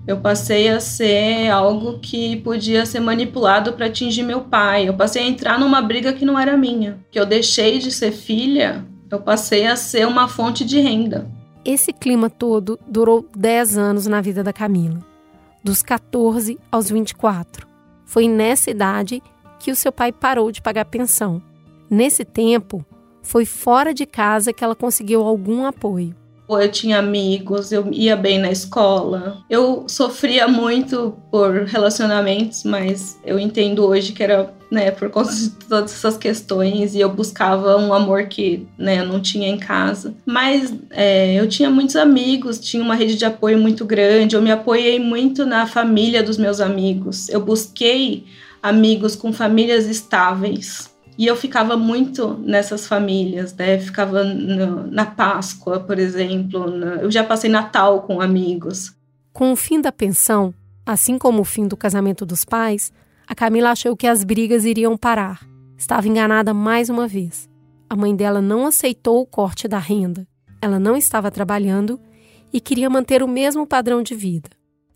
Eu 0.06 0.18
passei 0.18 0.68
a 0.68 0.78
ser 0.78 1.50
algo 1.50 1.98
que 1.98 2.36
podia 2.36 2.86
ser 2.86 3.00
manipulado 3.00 3.72
para 3.72 3.86
atingir 3.86 4.22
meu 4.22 4.42
pai. 4.42 4.88
Eu 4.88 4.94
passei 4.94 5.22
a 5.22 5.26
entrar 5.26 5.58
numa 5.58 5.82
briga 5.82 6.12
que 6.12 6.24
não 6.24 6.38
era 6.38 6.56
minha. 6.56 6.98
Que 7.10 7.18
eu 7.18 7.26
deixei 7.26 7.78
de 7.78 7.90
ser 7.90 8.12
filha, 8.12 8.84
eu 9.10 9.18
passei 9.18 9.66
a 9.66 9.74
ser 9.76 10.06
uma 10.06 10.28
fonte 10.28 10.64
de 10.64 10.78
renda. 10.78 11.26
Esse 11.64 11.92
clima 11.92 12.28
todo 12.28 12.78
durou 12.86 13.26
10 13.34 13.78
anos 13.78 14.06
na 14.06 14.20
vida 14.20 14.44
da 14.44 14.52
Camila, 14.52 14.98
dos 15.64 15.83
14 15.83 16.59
aos 16.71 16.90
24. 16.90 17.66
Foi 18.04 18.28
nessa 18.28 18.71
idade 18.71 19.23
que 19.59 19.71
o 19.71 19.76
seu 19.76 19.90
pai 19.90 20.12
parou 20.12 20.52
de 20.52 20.61
pagar 20.61 20.85
pensão. 20.85 21.42
Nesse 21.88 22.25
tempo, 22.25 22.85
foi 23.23 23.47
fora 23.47 23.94
de 23.94 24.04
casa 24.04 24.52
que 24.52 24.62
ela 24.62 24.76
conseguiu 24.76 25.23
algum 25.23 25.64
apoio 25.64 26.14
eu 26.48 26.70
tinha 26.70 26.98
amigos, 26.98 27.72
eu 27.72 27.88
ia 27.90 28.16
bem 28.16 28.38
na 28.38 28.50
escola. 28.50 29.38
Eu 29.48 29.84
sofria 29.88 30.46
muito 30.46 31.14
por 31.30 31.64
relacionamentos, 31.64 32.64
mas 32.64 33.18
eu 33.24 33.38
entendo 33.38 33.84
hoje 33.84 34.12
que 34.12 34.22
era, 34.22 34.52
né, 34.70 34.90
por 34.90 35.08
conta 35.10 35.32
de 35.34 35.50
todas 35.50 35.92
essas 35.92 36.16
questões 36.18 36.94
e 36.94 37.00
eu 37.00 37.08
buscava 37.08 37.76
um 37.78 37.94
amor 37.94 38.26
que, 38.26 38.66
né, 38.76 39.00
eu 39.00 39.06
não 39.06 39.20
tinha 39.20 39.48
em 39.48 39.58
casa. 39.58 40.14
Mas 40.26 40.72
é, 40.90 41.34
eu 41.34 41.48
tinha 41.48 41.70
muitos 41.70 41.96
amigos, 41.96 42.60
tinha 42.60 42.82
uma 42.82 42.94
rede 42.94 43.16
de 43.16 43.24
apoio 43.24 43.58
muito 43.58 43.84
grande, 43.84 44.36
eu 44.36 44.42
me 44.42 44.50
apoiei 44.50 44.98
muito 44.98 45.46
na 45.46 45.66
família 45.66 46.22
dos 46.22 46.36
meus 46.36 46.60
amigos. 46.60 47.28
Eu 47.30 47.40
busquei 47.40 48.26
amigos 48.62 49.16
com 49.16 49.32
famílias 49.32 49.86
estáveis 49.86 50.93
e 51.16 51.26
eu 51.26 51.37
ficava 51.37 51.76
muito 51.76 52.35
nessas 52.40 52.87
famílias, 52.87 53.54
né? 53.54 53.78
Ficava 53.78 54.25
no, 54.25 54.90
na 54.90 55.06
Páscoa, 55.06 55.80
por 55.80 55.99
exemplo. 55.99 56.68
Eu 57.00 57.11
já 57.11 57.23
passei 57.23 57.49
Natal 57.49 58.02
com 58.02 58.21
amigos. 58.21 58.92
Com 59.33 59.52
o 59.52 59.56
fim 59.56 59.80
da 59.80 59.92
pensão, 59.92 60.52
assim 60.85 61.16
como 61.16 61.42
o 61.42 61.44
fim 61.44 61.68
do 61.68 61.76
casamento 61.76 62.26
dos 62.26 62.44
pais, 62.44 62.92
a 63.26 63.35
Camila 63.35 63.71
achou 63.71 63.97
que 63.97 64.06
as 64.06 64.25
brigas 64.25 64.64
iriam 64.64 64.97
parar. 64.97 65.40
Estava 65.78 66.09
enganada 66.09 66.52
mais 66.52 66.88
uma 66.88 67.06
vez. 67.06 67.49
A 67.88 67.94
mãe 67.94 68.14
dela 68.14 68.40
não 68.40 68.66
aceitou 68.66 69.21
o 69.21 69.26
corte 69.26 69.68
da 69.68 69.78
renda. 69.78 70.26
Ela 70.61 70.80
não 70.80 70.97
estava 70.97 71.30
trabalhando 71.30 72.00
e 72.52 72.61
queria 72.61 72.90
manter 72.90 73.23
o 73.23 73.28
mesmo 73.28 73.66
padrão 73.66 74.02
de 74.02 74.14
vida. 74.14 74.50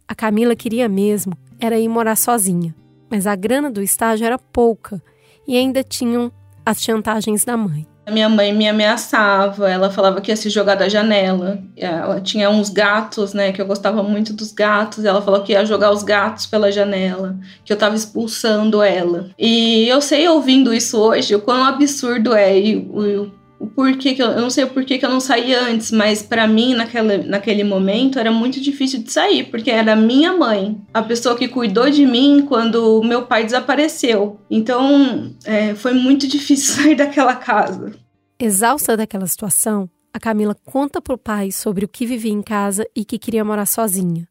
A 0.07 0.15
Camila 0.15 0.57
queria 0.57 0.89
mesmo 0.89 1.33
era 1.61 1.79
ir 1.79 1.89
morar 1.89 2.17
sozinha, 2.17 2.75
mas 3.11 3.27
a 3.27 3.35
grana 3.37 3.71
do 3.71 3.83
estágio 3.83 4.25
era 4.25 4.39
pouca 4.39 5.03
e 5.49 5.57
ainda 5.57 5.83
tinham 5.83 6.31
as 6.65 6.83
chantagens 6.83 7.43
da 7.47 7.57
mãe. 7.57 7.87
A 8.05 8.11
minha 8.11 8.29
mãe 8.29 8.55
me 8.55 8.67
ameaçava, 8.67 9.69
ela 9.71 9.91
falava 9.91 10.21
que 10.21 10.31
ia 10.31 10.37
se 10.37 10.49
jogar 10.49 10.77
da 10.77 10.89
janela. 10.89 11.59
Ela 11.77 12.23
tinha 12.23 12.49
uns 12.49 12.71
gatos, 12.71 13.35
né, 13.35 13.53
que 13.53 13.61
eu 13.61 13.67
gostava 13.67 14.03
muito 14.03 14.33
dos 14.33 14.51
gatos. 14.51 15.05
Ela 15.05 15.21
falou 15.21 15.43
que 15.43 15.53
ia 15.53 15.65
jogar 15.67 15.91
os 15.91 16.03
gatos 16.03 16.47
pela 16.47 16.73
janela, 16.73 17.39
que 17.65 17.73
eu 17.73 17.77
tava 17.77 17.95
expulsando 17.95 18.83
ela. 18.83 19.29
E 19.39 19.87
eu 19.89 20.01
sei 20.01 20.27
ouvindo 20.27 20.73
isso 20.73 20.99
hoje, 20.99 21.35
o 21.35 21.41
quão 21.41 21.63
absurdo 21.65 22.33
é 22.33 22.59
e 22.59 22.77
o, 22.77 23.31
o 23.59 23.67
porquê 23.67 24.15
que 24.15 24.23
eu, 24.23 24.29
eu 24.29 24.41
não 24.41 24.51
sei 24.51 24.65
o 24.65 24.71
porquê 24.71 24.99
que 24.99 25.05
eu 25.05 25.11
não 25.11 25.21
saí 25.21 25.55
antes, 25.55 25.91
mas 25.91 26.23
para 26.23 26.47
mim 26.47 26.75
naquela, 26.75 27.19
naquele 27.19 27.65
momento 27.65 28.19
era 28.19 28.31
muito 28.31 28.61
difícil 28.61 29.03
de 29.03 29.13
sair, 29.13 29.45
porque 29.45 29.71
era 29.71 29.97
minha 29.97 30.37
mãe, 30.37 30.81
a 30.95 31.03
pessoa 31.03 31.37
que 31.37 31.49
cuidou 31.49 31.91
de 31.91 32.07
mim 32.07 32.45
quando 32.47 33.03
meu 33.03 33.27
pai 33.27 33.45
desapareceu. 33.45 34.41
Então 34.51 35.35
é, 35.45 35.75
foi 35.75 35.93
muito 35.93 36.29
difícil 36.29 36.75
sair 36.83 36.95
daquela 36.95 37.35
casa. 37.35 37.93
Exausta 38.39 38.97
daquela 38.97 39.27
situação, 39.27 39.91
a 40.13 40.21
Camila 40.21 40.57
conta 40.65 41.03
pro 41.03 41.19
pai 41.19 41.51
sobre 41.51 41.85
o 41.85 41.89
que 41.89 42.07
vivia 42.07 42.33
em 42.33 42.43
casa 42.43 42.87
e 42.95 43.05
que 43.05 43.19
queria 43.19 43.45
morar 43.45 43.67
sozinha. 43.67 44.29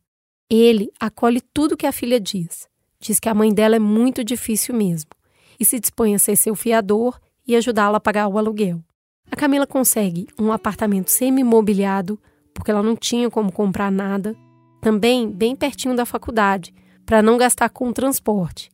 Ele 0.50 0.90
acolhe 0.98 1.42
tudo 1.54 1.76
que 1.76 1.86
a 1.86 1.92
filha 1.92 2.20
diz. 2.20 2.68
Diz 3.00 3.20
que 3.20 3.28
a 3.28 3.34
mãe 3.34 3.54
dela 3.54 3.76
é 3.76 3.80
muito 3.80 4.24
difícil 4.24 4.74
mesmo 4.74 5.10
e 5.60 5.66
se 5.66 5.80
dispõe 5.80 6.16
a 6.16 6.20
ser 6.20 6.36
seu 6.36 6.56
fiador 6.56 7.20
e 7.46 7.56
ajudá-la 7.56 7.98
a 7.98 8.02
pagar 8.02 8.28
o 8.28 8.38
aluguel. 8.38 8.82
A 9.32 9.36
Camila 9.36 9.68
consegue 9.68 10.28
um 10.40 10.52
apartamento 10.52 11.10
semi-mobiliado, 11.10 12.20
porque 12.54 12.72
ela 12.72 12.82
não 12.82 12.96
tinha 12.96 13.30
como 13.30 13.52
comprar 13.52 13.92
nada, 13.92 14.36
também 14.82 15.30
bem 15.30 15.56
pertinho 15.56 15.96
da 15.96 16.06
faculdade, 16.06 16.74
para 17.06 17.22
não 17.22 17.38
gastar 17.38 17.70
com 17.70 17.90
o 17.90 17.94
transporte. 17.94 18.72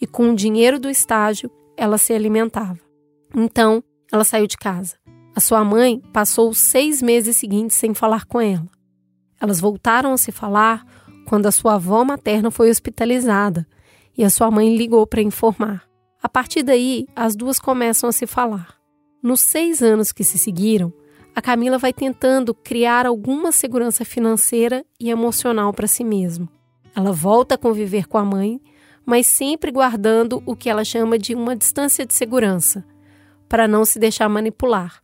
E 0.00 0.06
com 0.06 0.30
o 0.30 0.36
dinheiro 0.36 0.78
do 0.78 0.90
estágio, 0.90 1.50
ela 1.76 1.98
se 1.98 2.12
alimentava. 2.12 2.80
Então, 3.34 3.82
ela 4.10 4.24
saiu 4.24 4.46
de 4.46 4.56
casa. 4.56 4.96
A 5.34 5.40
sua 5.40 5.64
mãe 5.64 6.00
passou 6.12 6.50
os 6.50 6.58
seis 6.58 7.00
meses 7.00 7.36
seguintes 7.36 7.76
sem 7.76 7.94
falar 7.94 8.26
com 8.26 8.40
ela. 8.40 8.68
Elas 9.40 9.60
voltaram 9.60 10.12
a 10.12 10.18
se 10.18 10.30
falar 10.30 10.84
quando 11.26 11.46
a 11.46 11.52
sua 11.52 11.74
avó 11.74 12.04
materna 12.04 12.50
foi 12.50 12.70
hospitalizada 12.70 13.66
e 14.16 14.24
a 14.24 14.30
sua 14.30 14.50
mãe 14.50 14.76
ligou 14.76 15.06
para 15.06 15.22
informar. 15.22 15.84
A 16.22 16.28
partir 16.28 16.62
daí, 16.62 17.06
as 17.16 17.34
duas 17.34 17.58
começam 17.58 18.08
a 18.08 18.12
se 18.12 18.26
falar. 18.26 18.81
Nos 19.22 19.40
seis 19.40 19.80
anos 19.82 20.10
que 20.10 20.24
se 20.24 20.36
seguiram, 20.36 20.92
a 21.32 21.40
Camila 21.40 21.78
vai 21.78 21.92
tentando 21.92 22.52
criar 22.52 23.06
alguma 23.06 23.52
segurança 23.52 24.04
financeira 24.04 24.84
e 24.98 25.10
emocional 25.10 25.72
para 25.72 25.86
si 25.86 26.02
mesma. 26.02 26.48
Ela 26.94 27.12
volta 27.12 27.54
a 27.54 27.58
conviver 27.58 28.08
com 28.08 28.18
a 28.18 28.24
mãe, 28.24 28.60
mas 29.06 29.28
sempre 29.28 29.70
guardando 29.70 30.42
o 30.44 30.56
que 30.56 30.68
ela 30.68 30.84
chama 30.84 31.16
de 31.18 31.36
uma 31.36 31.54
distância 31.54 32.04
de 32.04 32.12
segurança, 32.12 32.84
para 33.48 33.68
não 33.68 33.84
se 33.84 33.98
deixar 33.98 34.28
manipular, 34.28 35.00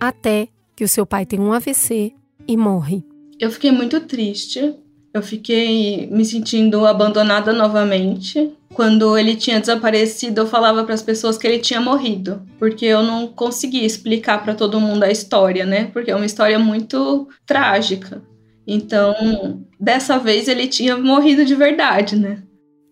até 0.00 0.48
que 0.74 0.82
o 0.82 0.88
seu 0.88 1.06
pai 1.06 1.24
tem 1.24 1.38
um 1.38 1.52
AVC 1.52 2.12
e 2.48 2.56
morre. 2.56 3.04
Eu 3.38 3.52
fiquei 3.52 3.70
muito 3.70 4.00
triste, 4.00 4.74
eu 5.14 5.22
fiquei 5.22 6.08
me 6.08 6.24
sentindo 6.24 6.84
abandonada 6.86 7.52
novamente. 7.52 8.52
Quando 8.72 9.18
ele 9.18 9.34
tinha 9.34 9.60
desaparecido, 9.60 10.42
eu 10.42 10.46
falava 10.46 10.84
para 10.84 10.94
as 10.94 11.02
pessoas 11.02 11.36
que 11.36 11.46
ele 11.46 11.58
tinha 11.58 11.80
morrido, 11.80 12.42
porque 12.58 12.86
eu 12.86 13.02
não 13.02 13.26
conseguia 13.26 13.84
explicar 13.84 14.42
para 14.42 14.54
todo 14.54 14.80
mundo 14.80 15.02
a 15.02 15.10
história, 15.10 15.66
né? 15.66 15.86
Porque 15.86 16.10
é 16.10 16.16
uma 16.16 16.26
história 16.26 16.58
muito 16.58 17.28
trágica. 17.44 18.22
Então, 18.66 19.64
dessa 19.78 20.18
vez 20.18 20.46
ele 20.46 20.68
tinha 20.68 20.96
morrido 20.96 21.44
de 21.44 21.54
verdade, 21.54 22.16
né? 22.16 22.42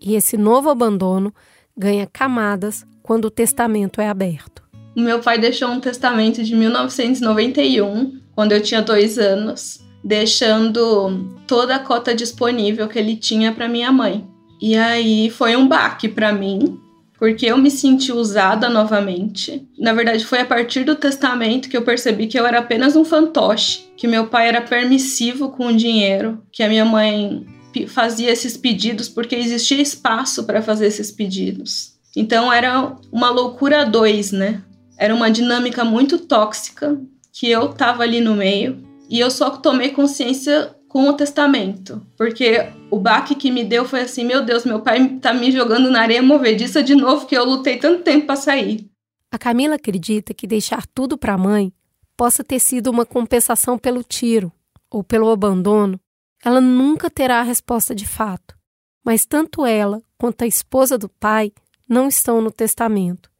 E 0.01 0.15
esse 0.15 0.37
novo 0.37 0.69
abandono 0.69 1.33
ganha 1.77 2.09
camadas 2.13 2.85
quando 3.03 3.27
o 3.27 3.31
testamento 3.31 4.01
é 4.01 4.09
aberto. 4.09 4.63
O 4.97 5.01
meu 5.01 5.21
pai 5.21 5.39
deixou 5.39 5.69
um 5.69 5.81
testamento 5.81 6.43
de 6.43 6.57
1991, 6.57 8.21
quando 8.35 8.53
eu 8.53 8.61
tinha 8.61 8.83
dois 8.83 9.19
anos 9.19 9.87
deixando 10.03 11.29
toda 11.47 11.77
a 11.77 11.79
cota 11.79 12.15
disponível 12.15 12.89
que 12.89 12.99
ele 12.99 13.17
tinha 13.17 13.53
para 13.53 13.69
minha 13.69 13.93
mãe. 13.93 14.27
E 14.61 14.77
aí 14.77 15.31
foi 15.31 15.57
um 15.57 15.69
baque 15.69 16.09
para 16.09 16.33
mim, 16.33 16.81
porque 17.19 17.47
eu 17.47 17.59
me 17.59 17.71
senti 17.71 18.12
usada 18.12 18.69
novamente. 18.69 19.67
Na 19.79 19.93
verdade, 19.93 20.25
foi 20.25 20.41
a 20.41 20.47
partir 20.47 20.85
do 20.85 20.95
testamento 20.95 21.69
que 21.69 21.77
eu 21.77 21.83
percebi 21.83 22.27
que 22.27 22.38
eu 22.38 22.47
era 22.47 22.59
apenas 22.61 22.97
um 22.97 23.05
fantoche, 23.05 23.88
que 23.97 24.07
meu 24.07 24.27
pai 24.29 24.49
era 24.49 24.61
permissivo 24.61 25.50
com 25.50 25.67
o 25.67 25.77
dinheiro, 25.77 26.43
que 26.53 26.62
a 26.62 26.69
minha 26.69 26.85
mãe 26.85 27.45
fazia 27.87 28.31
esses 28.31 28.57
pedidos 28.57 29.09
porque 29.09 29.37
existia 29.37 29.81
espaço 29.81 30.45
para 30.45 30.62
fazer 30.62 30.87
esses 30.87 31.12
pedidos. 31.12 31.95
Então 32.17 32.53
era 32.53 32.97
uma 33.12 33.31
loucura 33.31 33.85
dois, 33.85 34.33
né? 34.33 34.62
Era 34.97 35.15
uma 35.15 35.31
dinâmica 35.31 35.85
muito 35.85 36.19
tóxica 36.19 36.99
que 37.33 37.49
eu 37.49 37.69
tava 37.69 38.03
ali 38.03 38.21
no 38.21 38.35
meio 38.35 38.83
e 39.09 39.21
eu 39.21 39.31
só 39.31 39.50
tomei 39.50 39.91
consciência 39.91 40.75
com 40.88 41.09
o 41.09 41.12
testamento, 41.12 42.04
porque 42.16 42.73
o 42.90 42.99
baque 42.99 43.35
que 43.35 43.50
me 43.50 43.62
deu 43.62 43.85
foi 43.85 44.00
assim: 44.00 44.25
meu 44.25 44.45
Deus, 44.45 44.64
meu 44.64 44.80
pai 44.80 45.18
tá 45.21 45.33
me 45.35 45.52
jogando 45.52 45.90
na 45.90 46.00
areia 46.00 46.23
movediça 46.23 46.83
de 46.83 46.95
novo 46.95 47.26
que 47.26 47.37
eu 47.37 47.45
lutei 47.45 47.76
tanto 47.76 48.02
tempo 48.02 48.26
para 48.26 48.37
sair. 48.37 48.90
A 49.30 49.38
Camila 49.38 49.75
acredita 49.75 50.33
que 50.33 50.47
deixar 50.47 50.87
tudo 50.87 51.18
para 51.18 51.35
a 51.35 51.38
mãe 51.38 51.73
possa 52.16 52.42
ter 52.42 52.59
sido 52.59 52.90
uma 52.90 53.04
compensação 53.04 53.78
pelo 53.78 54.02
tiro 54.02 54.50
ou 54.90 55.04
pelo 55.04 55.30
abandono. 55.30 56.00
Ela 56.42 56.61
nunca 56.61 57.11
terá 57.11 57.40
a 57.40 57.45
resposta 57.45 57.95
de 57.95 58.07
fato, 58.07 58.57
mas 59.04 59.26
tanto 59.26 59.66
ela 59.66 60.02
quanto 60.16 60.42
a 60.42 60.47
esposa 60.47 60.97
do 60.97 61.09
pai 61.09 61.52
não 61.87 62.09
estão 62.09 62.40
no 62.40 62.50
testamento. 62.50 63.30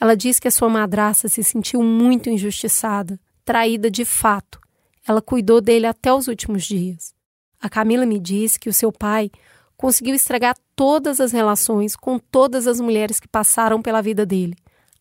Ela 0.00 0.16
diz 0.16 0.38
que 0.38 0.48
a 0.48 0.50
sua 0.50 0.68
madraça 0.68 1.28
se 1.28 1.42
sentiu 1.42 1.82
muito 1.82 2.30
injustiçada, 2.30 3.18
traída 3.44 3.90
de 3.90 4.04
fato 4.04 4.61
ela 5.06 5.22
cuidou 5.22 5.60
dele 5.60 5.86
até 5.86 6.12
os 6.12 6.28
últimos 6.28 6.64
dias. 6.64 7.14
A 7.60 7.68
Camila 7.68 8.06
me 8.06 8.18
disse 8.18 8.58
que 8.58 8.68
o 8.68 8.72
seu 8.72 8.92
pai 8.92 9.30
conseguiu 9.76 10.14
estragar 10.14 10.56
todas 10.76 11.20
as 11.20 11.32
relações 11.32 11.96
com 11.96 12.18
todas 12.18 12.66
as 12.66 12.80
mulheres 12.80 13.18
que 13.18 13.28
passaram 13.28 13.82
pela 13.82 14.00
vida 14.00 14.24
dele, 14.24 14.56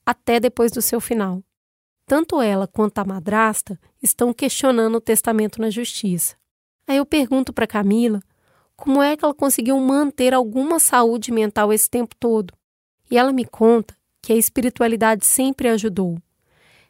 até 0.06 0.40
depois 0.40 0.72
do 0.72 0.82
seu 0.82 1.00
final. 1.00 1.44
Tanto 2.06 2.42
ela 2.42 2.68
quanto 2.68 3.00
a 3.00 3.06
madrasta 3.06 3.80
estão 4.02 4.34
questionando 4.34 4.96
o 4.96 5.02
testamento 5.02 5.62
na 5.62 5.70
justiça. 5.70 6.36
Aí 6.88 6.98
eu 6.98 7.06
pergunto 7.06 7.54
para 7.54 7.68
Camila 7.68 8.22
como 8.76 9.02
é 9.02 9.16
que 9.16 9.24
ela 9.24 9.34
conseguiu 9.34 9.80
manter 9.80 10.34
alguma 10.34 10.80
saúde 10.80 11.32
mental 11.32 11.72
esse 11.72 11.90
tempo 11.90 12.16
todo. 12.20 12.54
E 13.10 13.18
ela 13.18 13.32
me 13.32 13.46
conta 13.46 13.96
que 14.22 14.34
a 14.34 14.36
espiritualidade 14.36 15.26
sempre 15.26 15.68
ajudou. 15.70 16.18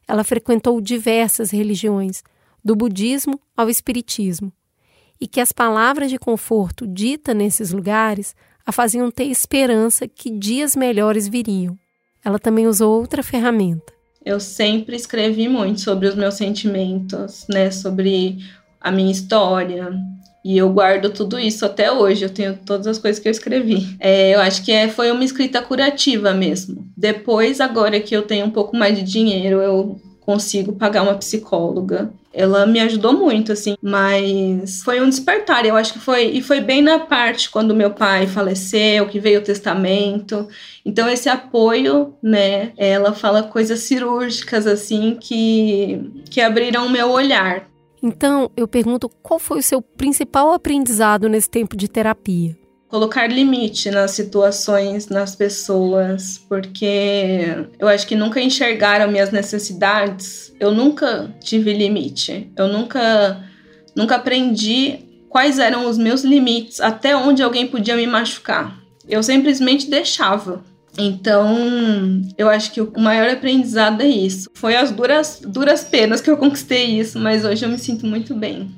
Ela 0.07 0.23
frequentou 0.23 0.79
diversas 0.81 1.51
religiões, 1.51 2.23
do 2.63 2.75
budismo 2.75 3.39
ao 3.55 3.69
espiritismo, 3.69 4.51
e 5.19 5.27
que 5.27 5.39
as 5.39 5.51
palavras 5.51 6.09
de 6.09 6.17
conforto 6.17 6.87
ditas 6.87 7.35
nesses 7.35 7.71
lugares 7.71 8.35
a 8.65 8.71
faziam 8.71 9.09
ter 9.09 9.25
esperança 9.25 10.07
que 10.07 10.29
dias 10.29 10.75
melhores 10.75 11.27
viriam. 11.27 11.77
Ela 12.23 12.39
também 12.39 12.67
usou 12.67 12.99
outra 12.99 13.23
ferramenta. 13.23 13.93
Eu 14.23 14.39
sempre 14.39 14.95
escrevi 14.95 15.47
muito 15.47 15.81
sobre 15.81 16.07
os 16.07 16.15
meus 16.15 16.35
sentimentos, 16.35 17.45
né, 17.49 17.71
sobre 17.71 18.37
a 18.79 18.91
minha 18.91 19.11
história, 19.11 19.91
e 20.43 20.57
eu 20.57 20.71
guardo 20.71 21.09
tudo 21.11 21.39
isso 21.39 21.65
até 21.65 21.91
hoje. 21.91 22.25
Eu 22.25 22.29
tenho 22.29 22.57
todas 22.65 22.87
as 22.87 22.97
coisas 22.97 23.21
que 23.21 23.27
eu 23.27 23.31
escrevi. 23.31 23.95
É, 23.99 24.33
eu 24.33 24.39
acho 24.39 24.63
que 24.63 24.71
é, 24.71 24.89
foi 24.89 25.11
uma 25.11 25.23
escrita 25.23 25.61
curativa 25.61 26.33
mesmo. 26.33 26.87
Depois, 26.97 27.61
agora 27.61 27.99
que 27.99 28.15
eu 28.15 28.23
tenho 28.23 28.45
um 28.45 28.51
pouco 28.51 28.75
mais 28.75 28.95
de 28.95 29.03
dinheiro, 29.03 29.61
eu 29.61 30.01
consigo 30.19 30.73
pagar 30.73 31.03
uma 31.03 31.15
psicóloga. 31.15 32.11
Ela 32.33 32.65
me 32.65 32.79
ajudou 32.79 33.13
muito, 33.13 33.51
assim, 33.51 33.75
mas 33.81 34.81
foi 34.83 35.01
um 35.01 35.09
despertar. 35.09 35.65
Eu 35.65 35.75
acho 35.75 35.93
que 35.93 36.00
foi, 36.00 36.25
e 36.25 36.41
foi 36.41 36.61
bem 36.61 36.81
na 36.81 37.00
parte 37.00 37.50
quando 37.50 37.75
meu 37.75 37.91
pai 37.91 38.27
faleceu, 38.27 39.07
que 39.07 39.19
veio 39.19 39.39
o 39.39 39.43
testamento. 39.43 40.47
Então, 40.85 41.09
esse 41.09 41.29
apoio, 41.29 42.15
né, 42.21 42.71
ela 42.77 43.13
fala 43.13 43.43
coisas 43.43 43.79
cirúrgicas, 43.81 44.65
assim, 44.65 45.17
que, 45.19 46.23
que 46.29 46.41
abriram 46.41 46.85
o 46.85 46.89
meu 46.89 47.09
olhar. 47.09 47.69
Então, 48.03 48.50
eu 48.57 48.67
pergunto 48.67 49.07
qual 49.21 49.39
foi 49.39 49.59
o 49.59 49.63
seu 49.63 49.81
principal 49.81 50.53
aprendizado 50.53 51.29
nesse 51.29 51.50
tempo 51.50 51.75
de 51.77 51.88
terapia? 51.88 52.60
Colocar 52.91 53.27
limite 53.27 53.89
nas 53.89 54.12
situações, 54.12 55.07
nas 55.07 55.33
pessoas, 55.33 56.38
porque 56.50 57.65
eu 57.79 57.88
acho 57.88 58.05
que 58.05 58.17
nunca 58.17 58.41
enxergaram 58.41 59.10
minhas 59.10 59.31
necessidades. 59.31 60.53
Eu 60.60 60.74
nunca 60.74 61.33
tive 61.39 61.71
limite. 61.71 62.51
Eu 62.55 62.67
nunca 62.67 63.41
nunca 63.95 64.15
aprendi 64.17 65.00
quais 65.29 65.57
eram 65.57 65.89
os 65.89 65.98
meus 65.98 66.24
limites, 66.24 66.81
até 66.81 67.15
onde 67.15 67.41
alguém 67.41 67.65
podia 67.65 67.95
me 67.95 68.05
machucar. 68.05 68.77
Eu 69.07 69.24
simplesmente 69.24 69.89
deixava. 69.89 70.62
Então, 70.98 72.21
eu 72.38 72.50
acho 72.50 72.74
que 72.74 72.81
o 72.81 73.00
maior 73.00 73.29
aprendizado 73.29 74.01
é 74.01 74.07
isso. 74.07 74.50
Foi 74.53 74.75
as 74.75 74.91
duras, 74.91 75.41
duras 75.41 75.86
penas 75.86 76.19
que 76.19 76.29
eu 76.29 76.36
conquistei 76.36 77.00
isso, 77.00 77.17
mas 77.17 77.45
hoje 77.45 77.63
eu 77.63 77.69
me 77.69 77.77
sinto 77.77 78.05
muito 78.05 78.36
bem. 78.36 78.69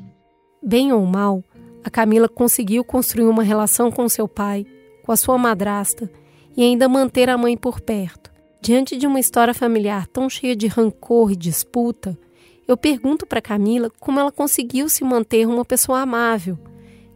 Bem 0.61 0.93
ou 0.93 1.03
mal, 1.05 1.43
a 1.83 1.89
Camila 1.89 2.29
conseguiu 2.29 2.83
construir 2.83 3.25
uma 3.25 3.43
relação 3.43 3.91
com 3.91 4.07
seu 4.07 4.27
pai, 4.27 4.65
com 5.03 5.11
a 5.11 5.17
sua 5.17 5.37
madrasta 5.37 6.09
e 6.55 6.63
ainda 6.63 6.87
manter 6.87 7.29
a 7.29 7.37
mãe 7.37 7.57
por 7.57 7.81
perto. 7.81 8.31
Diante 8.61 8.95
de 8.95 9.05
uma 9.05 9.19
história 9.19 9.53
familiar 9.53 10.07
tão 10.07 10.29
cheia 10.29 10.55
de 10.55 10.67
rancor 10.67 11.31
e 11.31 11.35
disputa, 11.35 12.17
eu 12.65 12.77
pergunto 12.77 13.25
para 13.25 13.41
Camila 13.41 13.91
como 13.99 14.19
ela 14.19 14.31
conseguiu 14.31 14.87
se 14.87 15.03
manter 15.03 15.45
uma 15.45 15.65
pessoa 15.65 15.99
amável, 15.99 16.57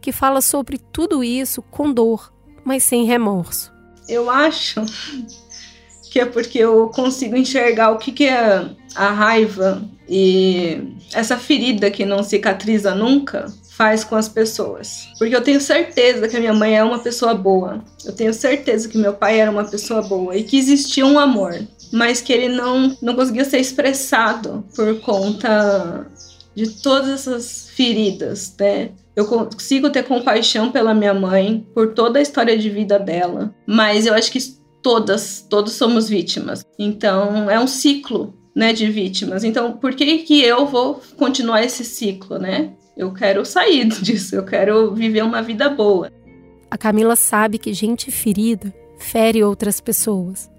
que 0.00 0.12
fala 0.12 0.42
sobre 0.42 0.76
tudo 0.76 1.24
isso 1.24 1.62
com 1.62 1.90
dor, 1.90 2.32
mas 2.62 2.82
sem 2.82 3.06
remorso. 3.06 3.72
Eu 4.06 4.28
acho 4.28 4.84
que 6.10 6.20
é 6.20 6.26
porque 6.26 6.58
eu 6.58 6.88
consigo 6.88 7.36
enxergar 7.36 7.92
o 7.92 7.98
que, 7.98 8.12
que 8.12 8.24
é 8.24 8.68
a 8.94 9.10
raiva 9.10 9.82
e 10.06 10.94
essa 11.14 11.38
ferida 11.38 11.90
que 11.90 12.04
não 12.04 12.22
cicatriza 12.22 12.94
nunca 12.94 13.46
faz 13.78 14.02
com 14.02 14.16
as 14.16 14.28
pessoas. 14.28 15.08
Porque 15.16 15.36
eu 15.36 15.40
tenho 15.40 15.60
certeza 15.60 16.26
que 16.26 16.36
a 16.36 16.40
minha 16.40 16.52
mãe 16.52 16.76
é 16.76 16.82
uma 16.82 16.98
pessoa 16.98 17.32
boa. 17.32 17.84
Eu 18.04 18.12
tenho 18.12 18.34
certeza 18.34 18.88
que 18.88 18.98
meu 18.98 19.14
pai 19.14 19.38
era 19.38 19.48
uma 19.48 19.64
pessoa 19.64 20.02
boa 20.02 20.36
e 20.36 20.42
que 20.42 20.58
existia 20.58 21.06
um 21.06 21.16
amor, 21.16 21.56
mas 21.92 22.20
que 22.20 22.32
ele 22.32 22.48
não, 22.48 22.96
não 23.00 23.14
conseguia 23.14 23.44
ser 23.44 23.60
expressado 23.60 24.64
por 24.74 24.98
conta 24.98 26.10
de 26.56 26.68
todas 26.82 27.08
essas 27.08 27.68
feridas, 27.70 28.52
né? 28.58 28.90
Eu 29.14 29.26
consigo 29.26 29.90
ter 29.90 30.02
compaixão 30.02 30.72
pela 30.72 30.92
minha 30.92 31.14
mãe, 31.14 31.64
por 31.72 31.94
toda 31.94 32.18
a 32.18 32.22
história 32.22 32.58
de 32.58 32.68
vida 32.68 32.98
dela, 32.98 33.54
mas 33.64 34.06
eu 34.06 34.14
acho 34.14 34.30
que 34.32 34.40
todas, 34.82 35.46
todos 35.48 35.74
somos 35.74 36.08
vítimas. 36.08 36.64
Então 36.76 37.48
é 37.48 37.60
um 37.60 37.66
ciclo, 37.68 38.34
né, 38.58 38.72
de 38.72 38.90
vítimas. 38.90 39.44
Então, 39.44 39.74
por 39.74 39.94
que 39.94 40.18
que 40.18 40.42
eu 40.42 40.66
vou 40.66 41.00
continuar 41.16 41.62
esse 41.62 41.84
ciclo, 41.84 42.40
né? 42.40 42.72
Eu 42.96 43.12
quero 43.12 43.46
sair 43.46 43.86
disso, 44.02 44.34
eu 44.34 44.44
quero 44.44 44.92
viver 44.92 45.22
uma 45.22 45.40
vida 45.40 45.68
boa. 45.68 46.10
A 46.68 46.76
Camila 46.76 47.14
sabe 47.14 47.56
que 47.56 47.72
gente 47.72 48.10
ferida 48.10 48.74
fere 48.98 49.44
outras 49.44 49.80
pessoas. 49.80 50.50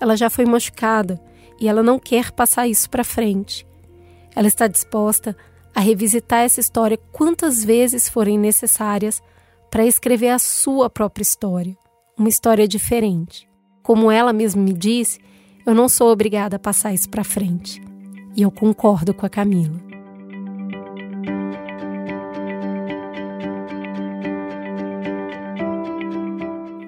Ela 0.00 0.16
já 0.16 0.30
foi 0.30 0.46
machucada 0.46 1.20
e 1.60 1.68
ela 1.68 1.82
não 1.82 1.98
quer 1.98 2.30
passar 2.32 2.66
isso 2.66 2.88
para 2.88 3.04
frente. 3.04 3.66
Ela 4.34 4.48
está 4.48 4.66
disposta 4.66 5.36
a 5.74 5.80
revisitar 5.80 6.40
essa 6.40 6.58
história 6.58 6.98
quantas 7.12 7.62
vezes 7.62 8.08
forem 8.08 8.38
necessárias 8.38 9.22
para 9.70 9.84
escrever 9.84 10.30
a 10.30 10.38
sua 10.38 10.88
própria 10.88 11.22
história, 11.22 11.76
uma 12.18 12.30
história 12.30 12.66
diferente. 12.66 13.46
Como 13.82 14.10
ela 14.10 14.32
mesma 14.32 14.62
me 14.62 14.72
disse, 14.72 15.20
eu 15.64 15.74
não 15.74 15.88
sou 15.88 16.10
obrigada 16.10 16.56
a 16.56 16.58
passar 16.58 16.92
isso 16.92 17.08
para 17.08 17.24
frente. 17.24 17.80
E 18.34 18.42
eu 18.42 18.50
concordo 18.50 19.14
com 19.14 19.24
a 19.24 19.28
Camila. 19.28 19.78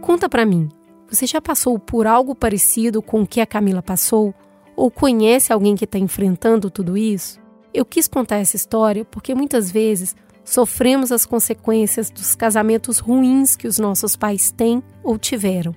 Conta 0.00 0.28
para 0.28 0.44
mim, 0.44 0.68
você 1.08 1.26
já 1.26 1.40
passou 1.40 1.78
por 1.78 2.06
algo 2.06 2.34
parecido 2.34 3.00
com 3.00 3.22
o 3.22 3.26
que 3.26 3.40
a 3.40 3.46
Camila 3.46 3.82
passou? 3.82 4.34
Ou 4.76 4.90
conhece 4.90 5.52
alguém 5.52 5.76
que 5.76 5.84
está 5.84 5.98
enfrentando 5.98 6.70
tudo 6.70 6.96
isso? 6.96 7.40
Eu 7.72 7.84
quis 7.84 8.08
contar 8.08 8.36
essa 8.36 8.56
história 8.56 9.04
porque 9.04 9.34
muitas 9.34 9.70
vezes 9.70 10.16
sofremos 10.44 11.12
as 11.12 11.24
consequências 11.24 12.10
dos 12.10 12.34
casamentos 12.34 12.98
ruins 12.98 13.56
que 13.56 13.66
os 13.66 13.78
nossos 13.78 14.16
pais 14.16 14.50
têm 14.50 14.82
ou 15.02 15.18
tiveram. 15.18 15.74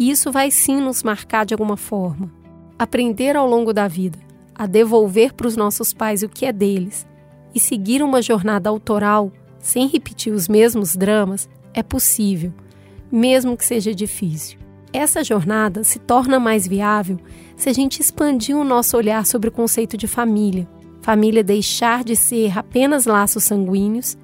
E 0.00 0.10
isso 0.10 0.32
vai 0.32 0.50
sim 0.50 0.80
nos 0.80 1.04
marcar 1.04 1.46
de 1.46 1.54
alguma 1.54 1.76
forma. 1.76 2.32
Aprender 2.76 3.36
ao 3.36 3.46
longo 3.46 3.72
da 3.72 3.86
vida 3.86 4.18
a 4.54 4.66
devolver 4.66 5.32
para 5.32 5.46
os 5.46 5.56
nossos 5.56 5.94
pais 5.94 6.22
o 6.22 6.28
que 6.28 6.44
é 6.44 6.52
deles 6.52 7.06
e 7.54 7.60
seguir 7.60 8.02
uma 8.02 8.20
jornada 8.20 8.68
autoral 8.68 9.32
sem 9.58 9.86
repetir 9.86 10.32
os 10.32 10.48
mesmos 10.48 10.96
dramas 10.96 11.48
é 11.72 11.82
possível, 11.82 12.52
mesmo 13.12 13.56
que 13.56 13.64
seja 13.64 13.94
difícil. 13.94 14.58
Essa 14.92 15.22
jornada 15.22 15.84
se 15.84 15.98
torna 15.98 16.40
mais 16.40 16.66
viável 16.66 17.18
se 17.56 17.68
a 17.68 17.72
gente 17.72 18.00
expandir 18.00 18.56
o 18.56 18.64
nosso 18.64 18.96
olhar 18.96 19.24
sobre 19.24 19.48
o 19.48 19.52
conceito 19.52 19.96
de 19.96 20.06
família 20.06 20.68
família 21.00 21.42
deixar 21.42 22.04
de 22.04 22.14
ser 22.14 22.58
apenas 22.58 23.06
laços 23.06 23.44
sanguíneos 23.44 24.16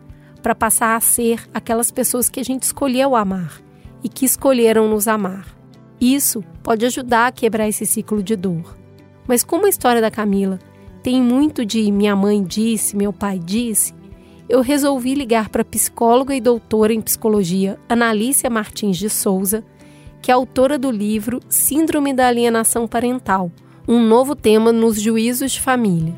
para 0.43 0.55
passar 0.55 0.97
a 0.97 1.01
ser 1.01 1.49
aquelas 1.53 1.91
pessoas 1.91 2.29
que 2.29 2.41
a 2.41 2.45
gente 2.45 2.65
escolheu 2.65 3.17
amar 3.17 3.61
e 4.05 4.09
que 4.09 4.25
escolheram 4.25 4.89
nos 4.89 5.09
amar. 5.09 5.56
Isso 6.01 6.45
pode 6.63 6.85
ajudar 6.85 7.29
a 7.29 7.33
quebrar 7.33 7.69
esse 7.69 7.87
ciclo 7.87 8.23
de 8.23 8.37
dor. 8.37 8.77
Mas 9.27 9.43
como 9.43 9.67
a 9.67 9.69
história 9.69 10.01
da 10.01 10.11
Camila 10.11 10.59
tem 11.03 11.23
muito 11.23 11.65
de 11.65 11.91
minha 11.91 12.15
mãe 12.17 12.43
disse, 12.43 12.97
meu 12.97 13.13
pai 13.13 13.39
disse, 13.39 13.95
eu 14.49 14.61
resolvi 14.61 15.15
ligar 15.15 15.49
para 15.49 15.63
a 15.63 15.65
psicóloga 15.65 16.35
e 16.35 16.41
doutora 16.41 16.93
em 16.93 17.01
psicologia 17.01 17.79
Analícia 17.89 18.49
Martins 18.49 18.97
de 18.97 19.11
Souza, 19.11 19.65
que 20.23 20.31
é 20.31 20.35
autora 20.35 20.79
do 20.79 20.91
livro 20.91 21.41
Síndrome 21.49 22.13
da 22.13 22.29
Alienação 22.29 22.87
Parental, 22.87 23.51
um 23.89 24.01
novo 24.01 24.37
tema 24.37 24.73
nos 24.73 25.01
juízos 25.01 25.53
de 25.53 25.61
família. 25.61 26.15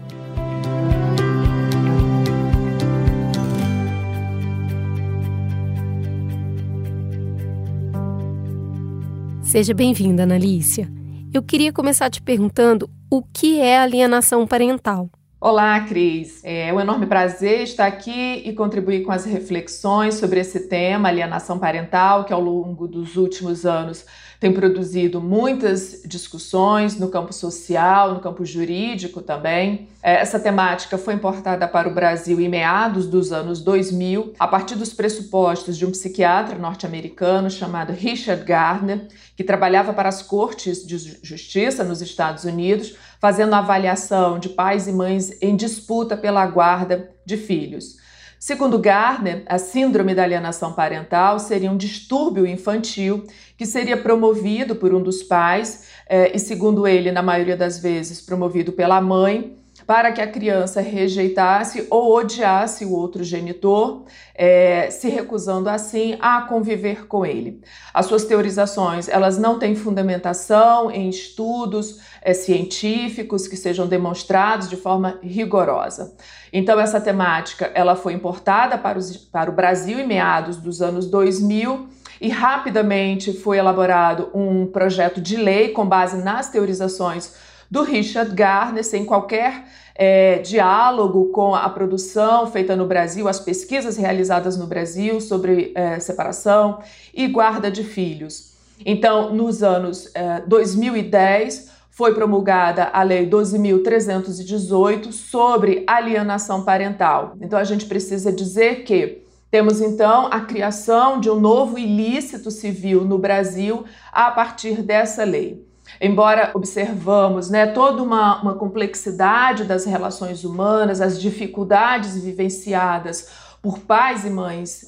Seja 9.48 9.72
bem-vinda, 9.72 10.24
Analícia. 10.24 10.86
Eu 11.32 11.42
queria 11.42 11.72
começar 11.72 12.10
te 12.10 12.20
perguntando 12.20 12.90
o 13.10 13.22
que 13.22 13.58
é 13.58 13.78
alienação 13.78 14.46
parental. 14.46 15.08
Olá, 15.40 15.80
Cris. 15.80 16.42
É 16.44 16.70
um 16.70 16.78
enorme 16.78 17.06
prazer 17.06 17.62
estar 17.62 17.86
aqui 17.86 18.42
e 18.44 18.52
contribuir 18.52 19.04
com 19.04 19.10
as 19.10 19.24
reflexões 19.24 20.16
sobre 20.16 20.38
esse 20.40 20.68
tema, 20.68 21.08
alienação 21.08 21.58
parental, 21.58 22.26
que 22.26 22.32
ao 22.32 22.42
longo 22.42 22.86
dos 22.86 23.16
últimos 23.16 23.64
anos 23.64 24.04
tem 24.40 24.52
produzido 24.52 25.20
muitas 25.20 26.02
discussões 26.04 26.96
no 26.96 27.08
campo 27.08 27.32
social, 27.32 28.14
no 28.14 28.20
campo 28.20 28.44
jurídico 28.44 29.20
também. 29.20 29.88
É, 30.00 30.14
essa 30.20 30.38
temática 30.38 30.96
foi 30.96 31.14
importada 31.14 31.66
para 31.66 31.88
o 31.88 31.94
Brasil 31.94 32.40
em 32.40 32.48
meados 32.48 33.06
dos 33.06 33.32
anos 33.32 33.60
2000, 33.60 34.34
a 34.38 34.46
partir 34.46 34.76
dos 34.76 34.92
pressupostos 34.92 35.76
de 35.76 35.84
um 35.84 35.90
psiquiatra 35.90 36.56
norte-americano 36.56 37.50
chamado 37.50 37.92
Richard 37.92 38.44
Gardner, 38.44 39.08
que 39.36 39.42
trabalhava 39.42 39.92
para 39.92 40.08
as 40.08 40.22
cortes 40.22 40.86
de 40.86 41.18
justiça 41.20 41.82
nos 41.82 42.00
Estados 42.00 42.44
Unidos, 42.44 42.94
fazendo 43.20 43.54
avaliação 43.54 44.38
de 44.38 44.50
pais 44.50 44.86
e 44.86 44.92
mães 44.92 45.36
em 45.42 45.56
disputa 45.56 46.16
pela 46.16 46.46
guarda 46.46 47.10
de 47.26 47.36
filhos. 47.36 47.96
Segundo 48.38 48.78
Gardner, 48.78 49.42
a 49.46 49.58
síndrome 49.58 50.14
da 50.14 50.22
alienação 50.22 50.72
parental 50.72 51.40
seria 51.40 51.70
um 51.70 51.76
distúrbio 51.76 52.46
infantil 52.46 53.24
que 53.56 53.66
seria 53.66 53.96
promovido 53.96 54.76
por 54.76 54.94
um 54.94 55.02
dos 55.02 55.24
pais, 55.24 55.88
eh, 56.08 56.30
e 56.34 56.38
segundo 56.38 56.86
ele, 56.86 57.10
na 57.10 57.20
maioria 57.20 57.56
das 57.56 57.80
vezes, 57.80 58.20
promovido 58.20 58.72
pela 58.72 59.00
mãe, 59.00 59.58
para 59.86 60.12
que 60.12 60.20
a 60.20 60.30
criança 60.30 60.80
rejeitasse 60.80 61.86
ou 61.90 62.14
odiasse 62.14 62.84
o 62.84 62.92
outro 62.92 63.24
genitor, 63.24 64.04
é, 64.34 64.90
se 64.90 65.08
recusando 65.08 65.68
assim 65.68 66.16
a 66.20 66.42
conviver 66.42 67.06
com 67.06 67.24
ele. 67.24 67.62
As 67.92 68.06
suas 68.06 68.24
teorizações 68.24 69.08
elas 69.08 69.38
não 69.38 69.58
têm 69.58 69.74
fundamentação 69.74 70.90
em 70.90 71.08
estudos 71.08 72.00
é, 72.20 72.34
científicos 72.34 73.46
que 73.46 73.56
sejam 73.56 73.86
demonstrados 73.86 74.68
de 74.68 74.76
forma 74.76 75.18
rigorosa. 75.22 76.14
Então 76.52 76.78
essa 76.80 77.00
temática 77.00 77.70
ela 77.74 77.94
foi 77.94 78.12
importada 78.12 78.78
para, 78.78 78.98
os, 78.98 79.16
para 79.16 79.50
o 79.50 79.54
Brasil 79.54 79.98
em 79.98 80.06
meados 80.06 80.56
dos 80.56 80.80
anos 80.80 81.06
2000 81.06 81.88
e 82.20 82.28
rapidamente 82.28 83.32
foi 83.32 83.58
elaborado 83.58 84.30
um 84.34 84.66
projeto 84.66 85.20
de 85.20 85.36
lei 85.36 85.68
com 85.68 85.86
base 85.86 86.22
nas 86.22 86.50
teorizações 86.50 87.34
do 87.70 87.82
Richard 87.82 88.34
Gardner, 88.34 88.82
sem 88.82 89.04
qualquer 89.04 89.64
é, 89.94 90.38
diálogo 90.38 91.26
com 91.32 91.54
a 91.54 91.68
produção 91.68 92.46
feita 92.46 92.74
no 92.74 92.86
Brasil, 92.86 93.28
as 93.28 93.40
pesquisas 93.40 93.96
realizadas 93.96 94.56
no 94.56 94.66
Brasil 94.66 95.20
sobre 95.20 95.72
é, 95.74 95.98
separação 96.00 96.80
e 97.12 97.26
guarda 97.26 97.70
de 97.70 97.84
filhos. 97.84 98.56
Então, 98.86 99.34
nos 99.34 99.62
anos 99.62 100.10
é, 100.14 100.40
2010, 100.46 101.77
foi 101.98 102.14
promulgada 102.14 102.90
a 102.92 103.02
Lei 103.02 103.28
12.318 103.28 105.10
sobre 105.10 105.82
alienação 105.84 106.62
parental. 106.62 107.34
Então, 107.40 107.58
a 107.58 107.64
gente 107.64 107.86
precisa 107.86 108.30
dizer 108.30 108.84
que 108.84 109.24
temos 109.50 109.80
então 109.80 110.28
a 110.30 110.42
criação 110.42 111.18
de 111.18 111.28
um 111.28 111.40
novo 111.40 111.76
ilícito 111.76 112.52
civil 112.52 113.04
no 113.04 113.18
Brasil 113.18 113.84
a 114.12 114.30
partir 114.30 114.80
dessa 114.80 115.24
lei. 115.24 115.66
Embora 116.00 116.52
observamos 116.54 117.50
né, 117.50 117.66
toda 117.66 118.00
uma, 118.00 118.42
uma 118.42 118.54
complexidade 118.54 119.64
das 119.64 119.84
relações 119.84 120.44
humanas, 120.44 121.00
as 121.00 121.20
dificuldades 121.20 122.16
vivenciadas 122.16 123.47
por 123.60 123.80
pais 123.80 124.24
e 124.24 124.30
mães 124.30 124.86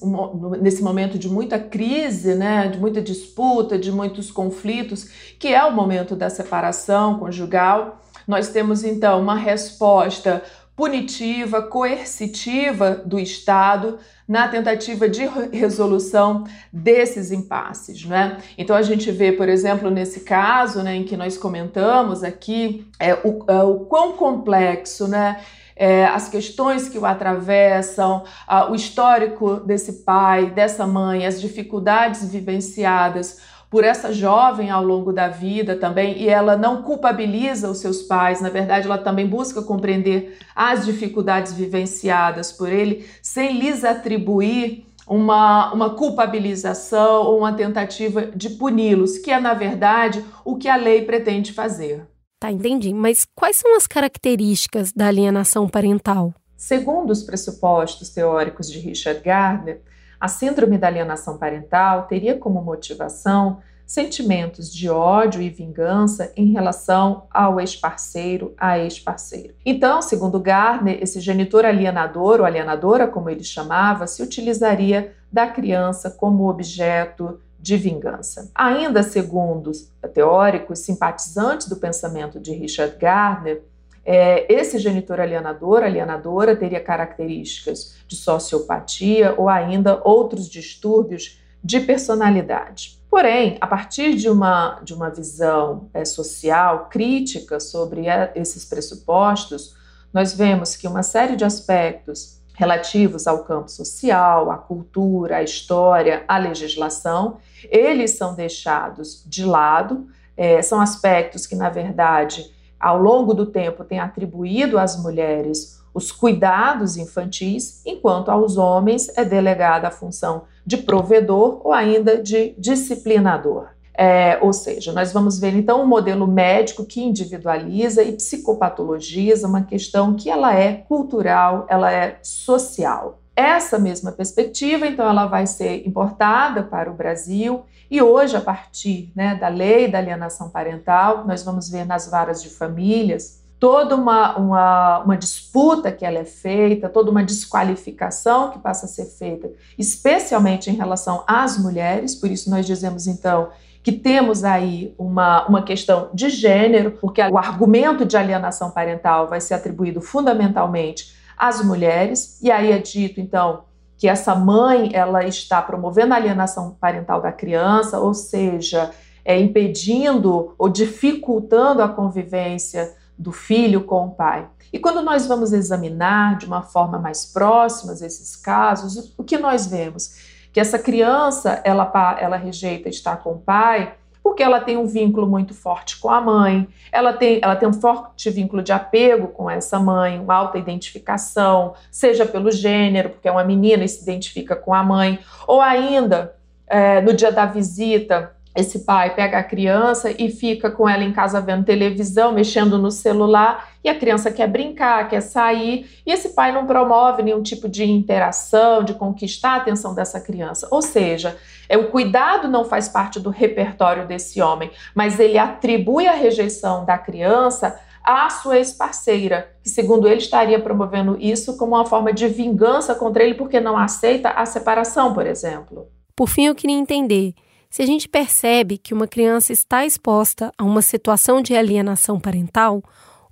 nesse 0.60 0.82
momento 0.82 1.18
de 1.18 1.28
muita 1.28 1.58
crise, 1.58 2.34
né, 2.34 2.68
de 2.68 2.78
muita 2.78 3.02
disputa, 3.02 3.78
de 3.78 3.90
muitos 3.90 4.30
conflitos, 4.30 5.08
que 5.38 5.48
é 5.48 5.64
o 5.64 5.72
momento 5.72 6.14
da 6.14 6.30
separação 6.30 7.18
conjugal. 7.18 8.00
Nós 8.26 8.48
temos 8.48 8.84
então 8.84 9.20
uma 9.20 9.34
resposta 9.34 10.42
punitiva, 10.76 11.60
coercitiva 11.60 13.02
do 13.04 13.18
Estado 13.18 13.98
na 14.26 14.48
tentativa 14.48 15.08
de 15.08 15.26
resolução 15.52 16.44
desses 16.72 17.30
impasses, 17.32 18.06
né? 18.06 18.38
Então 18.56 18.74
a 18.74 18.80
gente 18.80 19.10
vê, 19.10 19.30
por 19.30 19.46
exemplo, 19.46 19.90
nesse 19.90 20.20
caso, 20.20 20.82
né, 20.82 20.94
em 20.94 21.04
que 21.04 21.18
nós 21.18 21.36
comentamos 21.36 22.22
aqui, 22.24 22.86
é, 22.98 23.12
o, 23.12 23.44
é, 23.46 23.62
o 23.62 23.80
quão 23.80 24.12
complexo, 24.12 25.06
né? 25.06 25.38
É, 25.82 26.04
as 26.04 26.28
questões 26.28 26.90
que 26.90 26.98
o 26.98 27.06
atravessam, 27.06 28.24
o 28.68 28.74
histórico 28.74 29.56
desse 29.56 30.04
pai, 30.04 30.50
dessa 30.50 30.86
mãe, 30.86 31.26
as 31.26 31.40
dificuldades 31.40 32.30
vivenciadas 32.30 33.40
por 33.70 33.82
essa 33.82 34.12
jovem 34.12 34.68
ao 34.68 34.84
longo 34.84 35.10
da 35.10 35.28
vida 35.28 35.74
também, 35.76 36.18
e 36.18 36.28
ela 36.28 36.54
não 36.54 36.82
culpabiliza 36.82 37.70
os 37.70 37.78
seus 37.78 38.02
pais, 38.02 38.42
na 38.42 38.50
verdade, 38.50 38.86
ela 38.86 38.98
também 38.98 39.26
busca 39.26 39.62
compreender 39.62 40.36
as 40.54 40.84
dificuldades 40.84 41.54
vivenciadas 41.54 42.52
por 42.52 42.68
ele, 42.68 43.08
sem 43.22 43.58
lhes 43.58 43.82
atribuir 43.82 44.84
uma, 45.06 45.72
uma 45.72 45.90
culpabilização 45.90 47.22
ou 47.22 47.38
uma 47.38 47.54
tentativa 47.54 48.26
de 48.26 48.50
puni-los, 48.50 49.16
que 49.16 49.30
é, 49.30 49.40
na 49.40 49.54
verdade, 49.54 50.22
o 50.44 50.56
que 50.56 50.68
a 50.68 50.76
lei 50.76 51.06
pretende 51.06 51.54
fazer. 51.54 52.09
Tá, 52.40 52.50
entendi. 52.50 52.94
Mas 52.94 53.26
quais 53.34 53.56
são 53.56 53.76
as 53.76 53.86
características 53.86 54.92
da 54.92 55.08
alienação 55.08 55.68
parental? 55.68 56.32
Segundo 56.56 57.10
os 57.10 57.22
pressupostos 57.22 58.08
teóricos 58.08 58.70
de 58.70 58.78
Richard 58.78 59.20
Gardner, 59.20 59.82
a 60.18 60.26
síndrome 60.26 60.78
da 60.78 60.86
alienação 60.86 61.36
parental 61.36 62.06
teria 62.06 62.38
como 62.38 62.62
motivação 62.62 63.60
sentimentos 63.86 64.72
de 64.72 64.88
ódio 64.88 65.42
e 65.42 65.50
vingança 65.50 66.32
em 66.36 66.52
relação 66.52 67.24
ao 67.30 67.60
ex-parceiro, 67.60 68.54
à 68.56 68.78
ex-parceira. 68.78 69.54
Então, 69.66 70.00
segundo 70.00 70.38
Gardner, 70.38 70.98
esse 71.02 71.20
genitor 71.20 71.64
alienador 71.64 72.40
ou 72.40 72.46
alienadora, 72.46 73.06
como 73.06 73.28
ele 73.28 73.42
chamava, 73.44 74.06
se 74.06 74.22
utilizaria 74.22 75.14
da 75.30 75.46
criança 75.46 76.10
como 76.10 76.48
objeto 76.48 77.40
de 77.60 77.76
vingança. 77.76 78.50
Ainda 78.54 79.02
segundo 79.02 79.72
teóricos 80.14 80.80
simpatizantes 80.80 81.68
do 81.68 81.76
pensamento 81.76 82.40
de 82.40 82.52
Richard 82.52 82.96
Gardner, 82.98 83.62
é, 84.04 84.50
esse 84.52 84.78
genitor 84.78 85.20
alienador, 85.20 85.82
alienadora, 85.82 86.56
teria 86.56 86.80
características 86.80 87.96
de 88.08 88.16
sociopatia 88.16 89.34
ou 89.36 89.48
ainda 89.48 90.00
outros 90.04 90.48
distúrbios 90.48 91.38
de 91.62 91.80
personalidade. 91.80 92.98
Porém, 93.10 93.58
a 93.60 93.66
partir 93.66 94.14
de 94.14 94.30
uma, 94.30 94.80
de 94.82 94.94
uma 94.94 95.10
visão 95.10 95.90
é, 95.92 96.04
social 96.04 96.88
crítica 96.88 97.60
sobre 97.60 98.08
é, 98.08 98.32
esses 98.34 98.64
pressupostos, 98.64 99.76
nós 100.12 100.32
vemos 100.32 100.76
que 100.76 100.88
uma 100.88 101.02
série 101.02 101.36
de 101.36 101.44
aspectos 101.44 102.39
relativos 102.60 103.26
ao 103.26 103.42
campo 103.42 103.70
social, 103.70 104.50
à 104.50 104.58
cultura, 104.58 105.38
à 105.38 105.42
história, 105.42 106.24
à 106.28 106.36
legislação, 106.36 107.38
eles 107.70 108.18
são 108.18 108.34
deixados 108.34 109.24
de 109.26 109.46
lado, 109.46 110.06
é, 110.36 110.60
são 110.60 110.78
aspectos 110.78 111.46
que, 111.46 111.56
na 111.56 111.70
verdade, 111.70 112.54
ao 112.78 112.98
longo 112.98 113.32
do 113.32 113.46
tempo, 113.46 113.82
tem 113.82 113.98
atribuído 113.98 114.78
às 114.78 115.02
mulheres 115.02 115.80
os 115.94 116.12
cuidados 116.12 116.98
infantis, 116.98 117.80
enquanto 117.86 118.30
aos 118.30 118.58
homens 118.58 119.08
é 119.16 119.24
delegada 119.24 119.88
a 119.88 119.90
função 119.90 120.42
de 120.64 120.76
provedor 120.76 121.62
ou 121.64 121.72
ainda 121.72 122.22
de 122.22 122.54
disciplinador. 122.58 123.68
É, 124.02 124.38
ou 124.40 124.50
seja, 124.50 124.94
nós 124.94 125.12
vamos 125.12 125.38
ver 125.38 125.54
então 125.54 125.82
um 125.82 125.86
modelo 125.86 126.26
médico 126.26 126.86
que 126.86 127.02
individualiza 127.02 128.02
e 128.02 128.12
psicopatologiza 128.12 129.46
uma 129.46 129.60
questão 129.64 130.14
que 130.14 130.30
ela 130.30 130.54
é 130.54 130.72
cultural, 130.72 131.66
ela 131.68 131.92
é 131.92 132.18
social. 132.22 133.20
Essa 133.36 133.78
mesma 133.78 134.10
perspectiva, 134.10 134.86
então, 134.86 135.06
ela 135.06 135.26
vai 135.26 135.46
ser 135.46 135.86
importada 135.86 136.62
para 136.62 136.90
o 136.90 136.94
Brasil 136.94 137.60
e 137.90 138.00
hoje, 138.00 138.34
a 138.34 138.40
partir 138.40 139.12
né, 139.14 139.34
da 139.34 139.48
lei 139.48 139.86
da 139.86 139.98
alienação 139.98 140.48
parental, 140.48 141.26
nós 141.26 141.42
vamos 141.42 141.68
ver 141.68 141.84
nas 141.84 142.10
varas 142.10 142.42
de 142.42 142.48
famílias 142.48 143.38
toda 143.58 143.94
uma, 143.94 144.34
uma, 144.38 144.98
uma 145.00 145.16
disputa 145.18 145.92
que 145.92 146.06
ela 146.06 146.20
é 146.20 146.24
feita, 146.24 146.88
toda 146.88 147.10
uma 147.10 147.22
desqualificação 147.22 148.50
que 148.50 148.58
passa 148.58 148.86
a 148.86 148.88
ser 148.88 149.04
feita, 149.04 149.50
especialmente 149.76 150.70
em 150.70 150.74
relação 150.74 151.22
às 151.26 151.58
mulheres, 151.58 152.14
por 152.14 152.30
isso 152.30 152.48
nós 152.48 152.64
dizemos 152.64 153.06
então 153.06 153.50
que 153.82 153.92
temos 153.92 154.44
aí 154.44 154.94
uma, 154.98 155.46
uma 155.46 155.62
questão 155.62 156.10
de 156.12 156.28
gênero, 156.28 156.92
porque 157.00 157.22
o 157.22 157.38
argumento 157.38 158.04
de 158.04 158.16
alienação 158.16 158.70
parental 158.70 159.28
vai 159.28 159.40
ser 159.40 159.54
atribuído 159.54 160.00
fundamentalmente 160.00 161.14
às 161.36 161.64
mulheres, 161.64 162.38
e 162.42 162.50
aí 162.50 162.70
é 162.70 162.78
dito, 162.78 163.20
então, 163.20 163.62
que 163.96 164.08
essa 164.08 164.34
mãe 164.34 164.90
ela 164.92 165.24
está 165.24 165.62
promovendo 165.62 166.12
a 166.12 166.16
alienação 166.16 166.76
parental 166.78 167.20
da 167.20 167.32
criança, 167.32 167.98
ou 167.98 168.12
seja, 168.12 168.90
é 169.24 169.38
impedindo 169.38 170.54
ou 170.58 170.68
dificultando 170.68 171.82
a 171.82 171.88
convivência 171.88 172.94
do 173.18 173.32
filho 173.32 173.82
com 173.84 174.06
o 174.06 174.10
pai. 174.10 174.48
E 174.72 174.78
quando 174.78 175.02
nós 175.02 175.26
vamos 175.26 175.52
examinar 175.52 176.38
de 176.38 176.46
uma 176.46 176.62
forma 176.62 176.98
mais 176.98 177.26
próxima 177.26 177.92
esses 177.92 178.36
casos, 178.36 179.12
o 179.18 179.24
que 179.24 179.36
nós 179.36 179.66
vemos? 179.66 180.39
Que 180.52 180.60
essa 180.60 180.78
criança 180.78 181.60
ela, 181.64 181.90
ela 182.18 182.36
rejeita 182.36 182.88
estar 182.88 183.16
com 183.18 183.32
o 183.32 183.38
pai 183.38 183.94
porque 184.22 184.42
ela 184.42 184.60
tem 184.60 184.76
um 184.76 184.86
vínculo 184.86 185.26
muito 185.26 185.54
forte 185.54 185.98
com 185.98 186.10
a 186.10 186.20
mãe, 186.20 186.68
ela 186.92 187.12
tem, 187.12 187.40
ela 187.42 187.56
tem 187.56 187.68
um 187.68 187.72
forte 187.72 188.28
vínculo 188.30 188.62
de 188.62 188.72
apego 188.72 189.28
com 189.28 189.50
essa 189.50 189.78
mãe, 189.78 190.20
uma 190.20 190.34
alta 190.34 190.58
identificação, 190.58 191.74
seja 191.90 192.26
pelo 192.26 192.50
gênero, 192.50 193.10
porque 193.10 193.28
é 193.28 193.32
uma 193.32 193.44
menina 193.44 193.82
e 193.82 193.88
se 193.88 194.02
identifica 194.02 194.54
com 194.54 194.74
a 194.74 194.82
mãe, 194.82 195.18
ou 195.46 195.60
ainda 195.60 196.34
é, 196.66 197.00
no 197.00 197.14
dia 197.14 197.32
da 197.32 197.46
visita, 197.46 198.32
esse 198.60 198.80
pai 198.80 199.14
pega 199.14 199.38
a 199.38 199.42
criança 199.42 200.10
e 200.10 200.30
fica 200.30 200.70
com 200.70 200.88
ela 200.88 201.02
em 201.02 201.12
casa 201.12 201.40
vendo 201.40 201.64
televisão, 201.64 202.32
mexendo 202.32 202.78
no 202.78 202.90
celular, 202.90 203.70
e 203.82 203.88
a 203.88 203.98
criança 203.98 204.30
quer 204.30 204.46
brincar, 204.46 205.08
quer 205.08 205.20
sair, 205.20 205.88
e 206.06 206.12
esse 206.12 206.30
pai 206.30 206.52
não 206.52 206.66
promove 206.66 207.22
nenhum 207.22 207.42
tipo 207.42 207.68
de 207.68 207.84
interação, 207.84 208.84
de 208.84 208.94
conquistar 208.94 209.52
a 209.52 209.56
atenção 209.56 209.94
dessa 209.94 210.20
criança. 210.20 210.68
Ou 210.70 210.82
seja, 210.82 211.36
é 211.68 211.76
o 211.76 211.90
cuidado 211.90 212.48
não 212.48 212.64
faz 212.64 212.88
parte 212.88 213.18
do 213.18 213.30
repertório 213.30 214.06
desse 214.06 214.40
homem, 214.40 214.70
mas 214.94 215.18
ele 215.18 215.38
atribui 215.38 216.06
a 216.06 216.12
rejeição 216.12 216.84
da 216.84 216.98
criança 216.98 217.80
à 218.04 218.28
sua 218.30 218.58
ex-parceira, 218.58 219.50
que 219.62 219.68
segundo 219.68 220.06
ele 220.06 220.20
estaria 220.20 220.58
promovendo 220.60 221.16
isso 221.20 221.56
como 221.56 221.74
uma 221.74 221.86
forma 221.86 222.12
de 222.12 222.28
vingança 222.28 222.94
contra 222.94 223.22
ele 223.22 223.34
porque 223.34 223.60
não 223.60 223.76
aceita 223.76 224.30
a 224.30 224.44
separação, 224.44 225.14
por 225.14 225.26
exemplo. 225.26 225.88
Por 226.16 226.28
fim, 226.28 226.46
eu 226.46 226.54
queria 226.54 226.76
entender 226.76 227.34
se 227.70 227.82
a 227.82 227.86
gente 227.86 228.08
percebe 228.08 228.76
que 228.76 228.92
uma 228.92 229.06
criança 229.06 229.52
está 229.52 229.86
exposta 229.86 230.52
a 230.58 230.64
uma 230.64 230.82
situação 230.82 231.40
de 231.40 231.54
alienação 231.54 232.18
parental, 232.18 232.82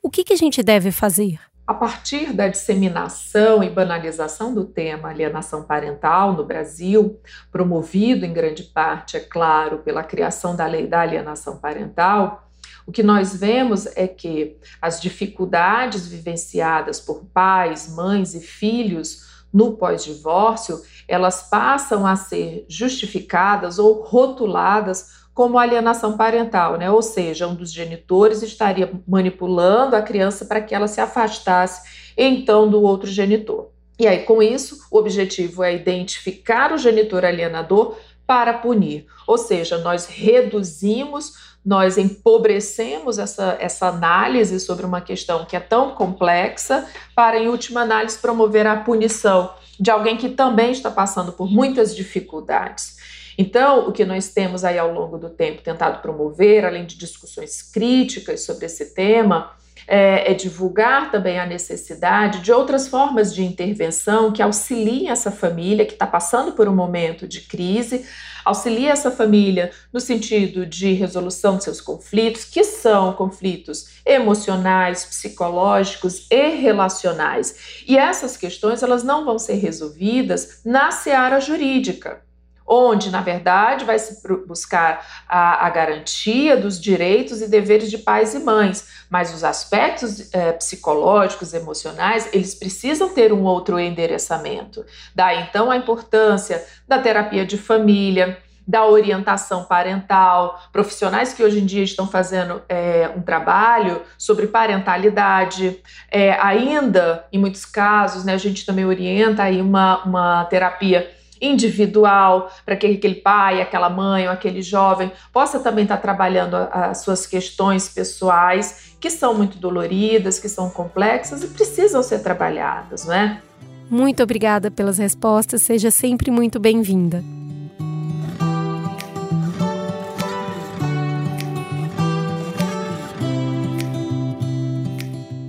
o 0.01 0.09
que, 0.09 0.23
que 0.23 0.33
a 0.33 0.37
gente 0.37 0.63
deve 0.63 0.93
fazer? 0.93 1.41
A 1.67 1.75
partir 1.75 2.33
da 2.33 2.47
disseminação 2.47 3.65
e 3.65 3.69
banalização 3.69 4.55
do 4.55 4.65
tema 4.65 5.09
alienação 5.09 5.65
parental 5.65 6.33
no 6.35 6.47
Brasil, 6.47 7.21
promovido 7.51 8.25
em 8.25 8.33
grande 8.33 8.63
parte, 8.63 9.17
é 9.17 9.21
claro, 9.21 9.79
pela 9.79 10.05
criação 10.05 10.55
da 10.55 10.67
lei 10.67 10.87
da 10.87 11.01
alienação 11.01 11.59
parental, 11.59 12.49
o 12.87 12.93
que 12.93 13.03
nós 13.03 13.37
vemos 13.37 13.87
é 13.97 14.07
que 14.07 14.57
as 14.81 14.99
dificuldades 14.99 16.07
vivenciadas 16.07 17.01
por 17.01 17.27
pais, 17.27 17.93
mães 17.95 18.35
e 18.35 18.41
filhos 18.41 19.28
no 19.53 19.73
pós-divórcio, 19.73 20.81
elas 21.07 21.49
passam 21.49 22.07
a 22.07 22.17
ser 22.17 22.67
justificadas 22.69 23.79
ou 23.79 24.03
rotuladas 24.03 25.19
como 25.33 25.59
alienação 25.59 26.17
parental, 26.17 26.77
né? 26.77 26.91
Ou 26.91 27.01
seja, 27.01 27.47
um 27.47 27.55
dos 27.55 27.73
genitores 27.73 28.43
estaria 28.43 28.91
manipulando 29.07 29.95
a 29.95 30.03
criança 30.03 30.45
para 30.45 30.61
que 30.61 30.75
ela 30.75 30.89
se 30.89 31.01
afastasse 31.01 32.13
então 32.17 32.69
do 32.69 32.83
outro 32.83 33.09
genitor. 33.09 33.71
E 33.99 34.07
aí, 34.07 34.25
com 34.25 34.43
isso, 34.43 34.87
o 34.91 34.99
objetivo 34.99 35.63
é 35.63 35.75
identificar 35.75 36.73
o 36.73 36.79
genitor 36.79 37.25
alienador 37.25 37.97
para 38.27 38.53
punir. 38.53 39.07
Ou 39.27 39.39
seja, 39.39 39.79
nós 39.79 40.07
reduzimos, 40.07 41.48
nós 41.69 41.99
empobrecemos 41.99 43.19
essa, 43.19 43.59
essa 43.61 43.89
análise 43.89 44.59
sobre 44.59 44.87
uma 44.87 45.03
questão 45.03 45.45
que 45.45 45.55
é 45.55 45.61
tão 45.61 45.91
complexa, 45.91 46.89
para, 47.15 47.39
em 47.39 47.47
última 47.47 47.83
análise, 47.83 48.17
promover 48.17 48.67
a 48.67 48.77
punição 48.77 49.53
de 49.79 49.91
alguém 49.91 50.17
que 50.17 50.31
também 50.31 50.73
está 50.73 50.91
passando 50.91 51.31
por 51.31 51.47
muitas 51.47 51.95
dificuldades. 51.95 52.97
Então, 53.37 53.87
o 53.87 53.93
que 53.93 54.07
nós 54.07 54.31
temos 54.31 54.65
aí 54.65 54.79
ao 54.79 54.91
longo 54.91 55.19
do 55.19 55.29
tempo 55.29 55.61
tentado 55.61 56.01
promover, 56.01 56.65
além 56.65 56.87
de 56.87 56.97
discussões 56.97 57.61
críticas 57.61 58.47
sobre 58.47 58.65
esse 58.65 58.95
tema, 58.95 59.53
é, 59.89 60.31
é, 60.31 60.35
divulgar 60.35 61.11
também 61.11 61.41
a 61.41 61.47
necessidade 61.47 62.41
de 62.41 62.53
outras 62.53 62.87
formas 62.87 63.35
de 63.35 63.43
intervenção 63.43 64.31
que 64.31 64.43
auxiliem 64.43 65.09
essa 65.09 65.33
família 65.33 65.87
que 65.87 65.95
está 65.95 66.07
passando 66.07 66.53
por 66.53 66.69
um 66.69 66.75
momento 66.75 67.27
de 67.27 67.41
crise, 67.41 68.05
auxilie 68.45 68.87
essa 68.87 69.11
família 69.11 69.71
no 69.91 69.99
sentido 69.99 70.67
de 70.67 70.93
resolução 70.93 71.57
de 71.57 71.65
seus 71.65 71.81
conflitos, 71.81 72.45
que 72.45 72.63
são 72.65 73.15
conflitos 73.15 73.89
emocionais, 74.05 75.07
psicológicos 75.07 76.27
e 76.31 76.49
relacionais. 76.51 77.83
E 77.87 77.97
essas 77.97 78.37
questões 78.37 78.83
elas 78.83 79.03
não 79.03 79.25
vão 79.25 79.39
ser 79.39 79.55
resolvidas 79.55 80.61
na 80.67 80.91
seara 80.91 81.41
jurídica 81.41 82.28
onde, 82.69 83.11
na 83.11 83.21
verdade, 83.21 83.85
vai 83.85 83.99
se 83.99 84.21
buscar 84.47 85.07
a, 85.29 85.67
a, 85.67 85.71
garantia 85.71 86.57
dos 86.57 86.81
direitos 86.81 87.41
e 87.41 87.49
deveres 87.49 87.91
de 87.91 87.99
pais 87.99 88.35
e 88.35 88.39
mães, 88.41 88.87
mas 89.09 89.33
os 89.33 89.43
aspectos 89.43 90.33
é, 90.35 90.53
psicológicos, 90.53 91.55
emocionais, 91.55 92.29
eles 92.33 92.55
precisam 92.55 93.09
ter 93.09 93.33
um 93.33 93.45
outro 93.45 93.81
endereçamento. 93.81 94.85
Daí, 95.15 95.47
então, 95.49 95.71
a 95.71 95.77
importância 95.77 96.65
da 96.87 96.99
terapia 96.99 97.47
de 97.47 97.57
família, 97.57 98.39
da 98.69 98.85
orientação 98.85 99.65
parental, 99.65 100.61
profissionais 100.71 101.33
que 101.33 101.43
hoje 101.43 101.59
em 101.59 101.65
dia 101.65 101.83
estão 101.83 102.07
fazendo 102.07 102.61
é, 102.69 103.11
um 103.17 103.23
trabalho 103.23 104.03
sobre 104.19 104.47
parentalidade. 104.47 105.81
É, 106.11 106.33
ainda, 106.33 107.25
em 107.33 107.39
muitos 107.39 107.65
casos, 107.65 108.27
né, 108.27 108.35
a 108.35 108.39
gente 108.39 108.67
também 108.67 108.85
orienta 108.85 109.45
aí 109.45 109.63
uma, 109.63 110.05
uma 110.05 110.45
terapia 110.45 111.11
individual, 111.41 112.51
para 112.65 112.77
que 112.77 112.87
aquele 112.87 113.17
pai, 113.17 113.61
aquela 113.61 113.89
mãe 113.89 114.27
ou 114.27 114.33
aquele 114.33 114.63
jovem 114.63 115.11
possa 115.33 115.59
também 115.61 115.85
estar 115.85 115.99
trabalhando 115.99 116.55
as 116.55 117.03
suas 117.03 117.27
questões 117.27 117.89
pessoais, 117.89 118.95
que 119.01 119.11
são 119.11 119.35
muito 119.35 119.59
doloridas, 119.59 120.39
que 120.39 120.49
são 120.49 120.71
complexas 120.71 121.43
e 121.43 121.49
precisam 121.49 122.03
ser 122.03 122.21
trabalhadas, 122.21 123.07
não 123.07 123.15
é? 123.15 123.43
Muito 123.91 124.23
obrigada 124.23 124.71
pelas 124.71 124.99
respostas, 124.99 125.63
seja 125.63 125.91
sempre 125.91 126.31
muito 126.31 126.61
bem-vinda. 126.61 127.23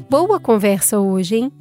Boa 0.09 0.39
conversa 0.39 0.99
hoje, 0.99 1.35
hein? 1.35 1.51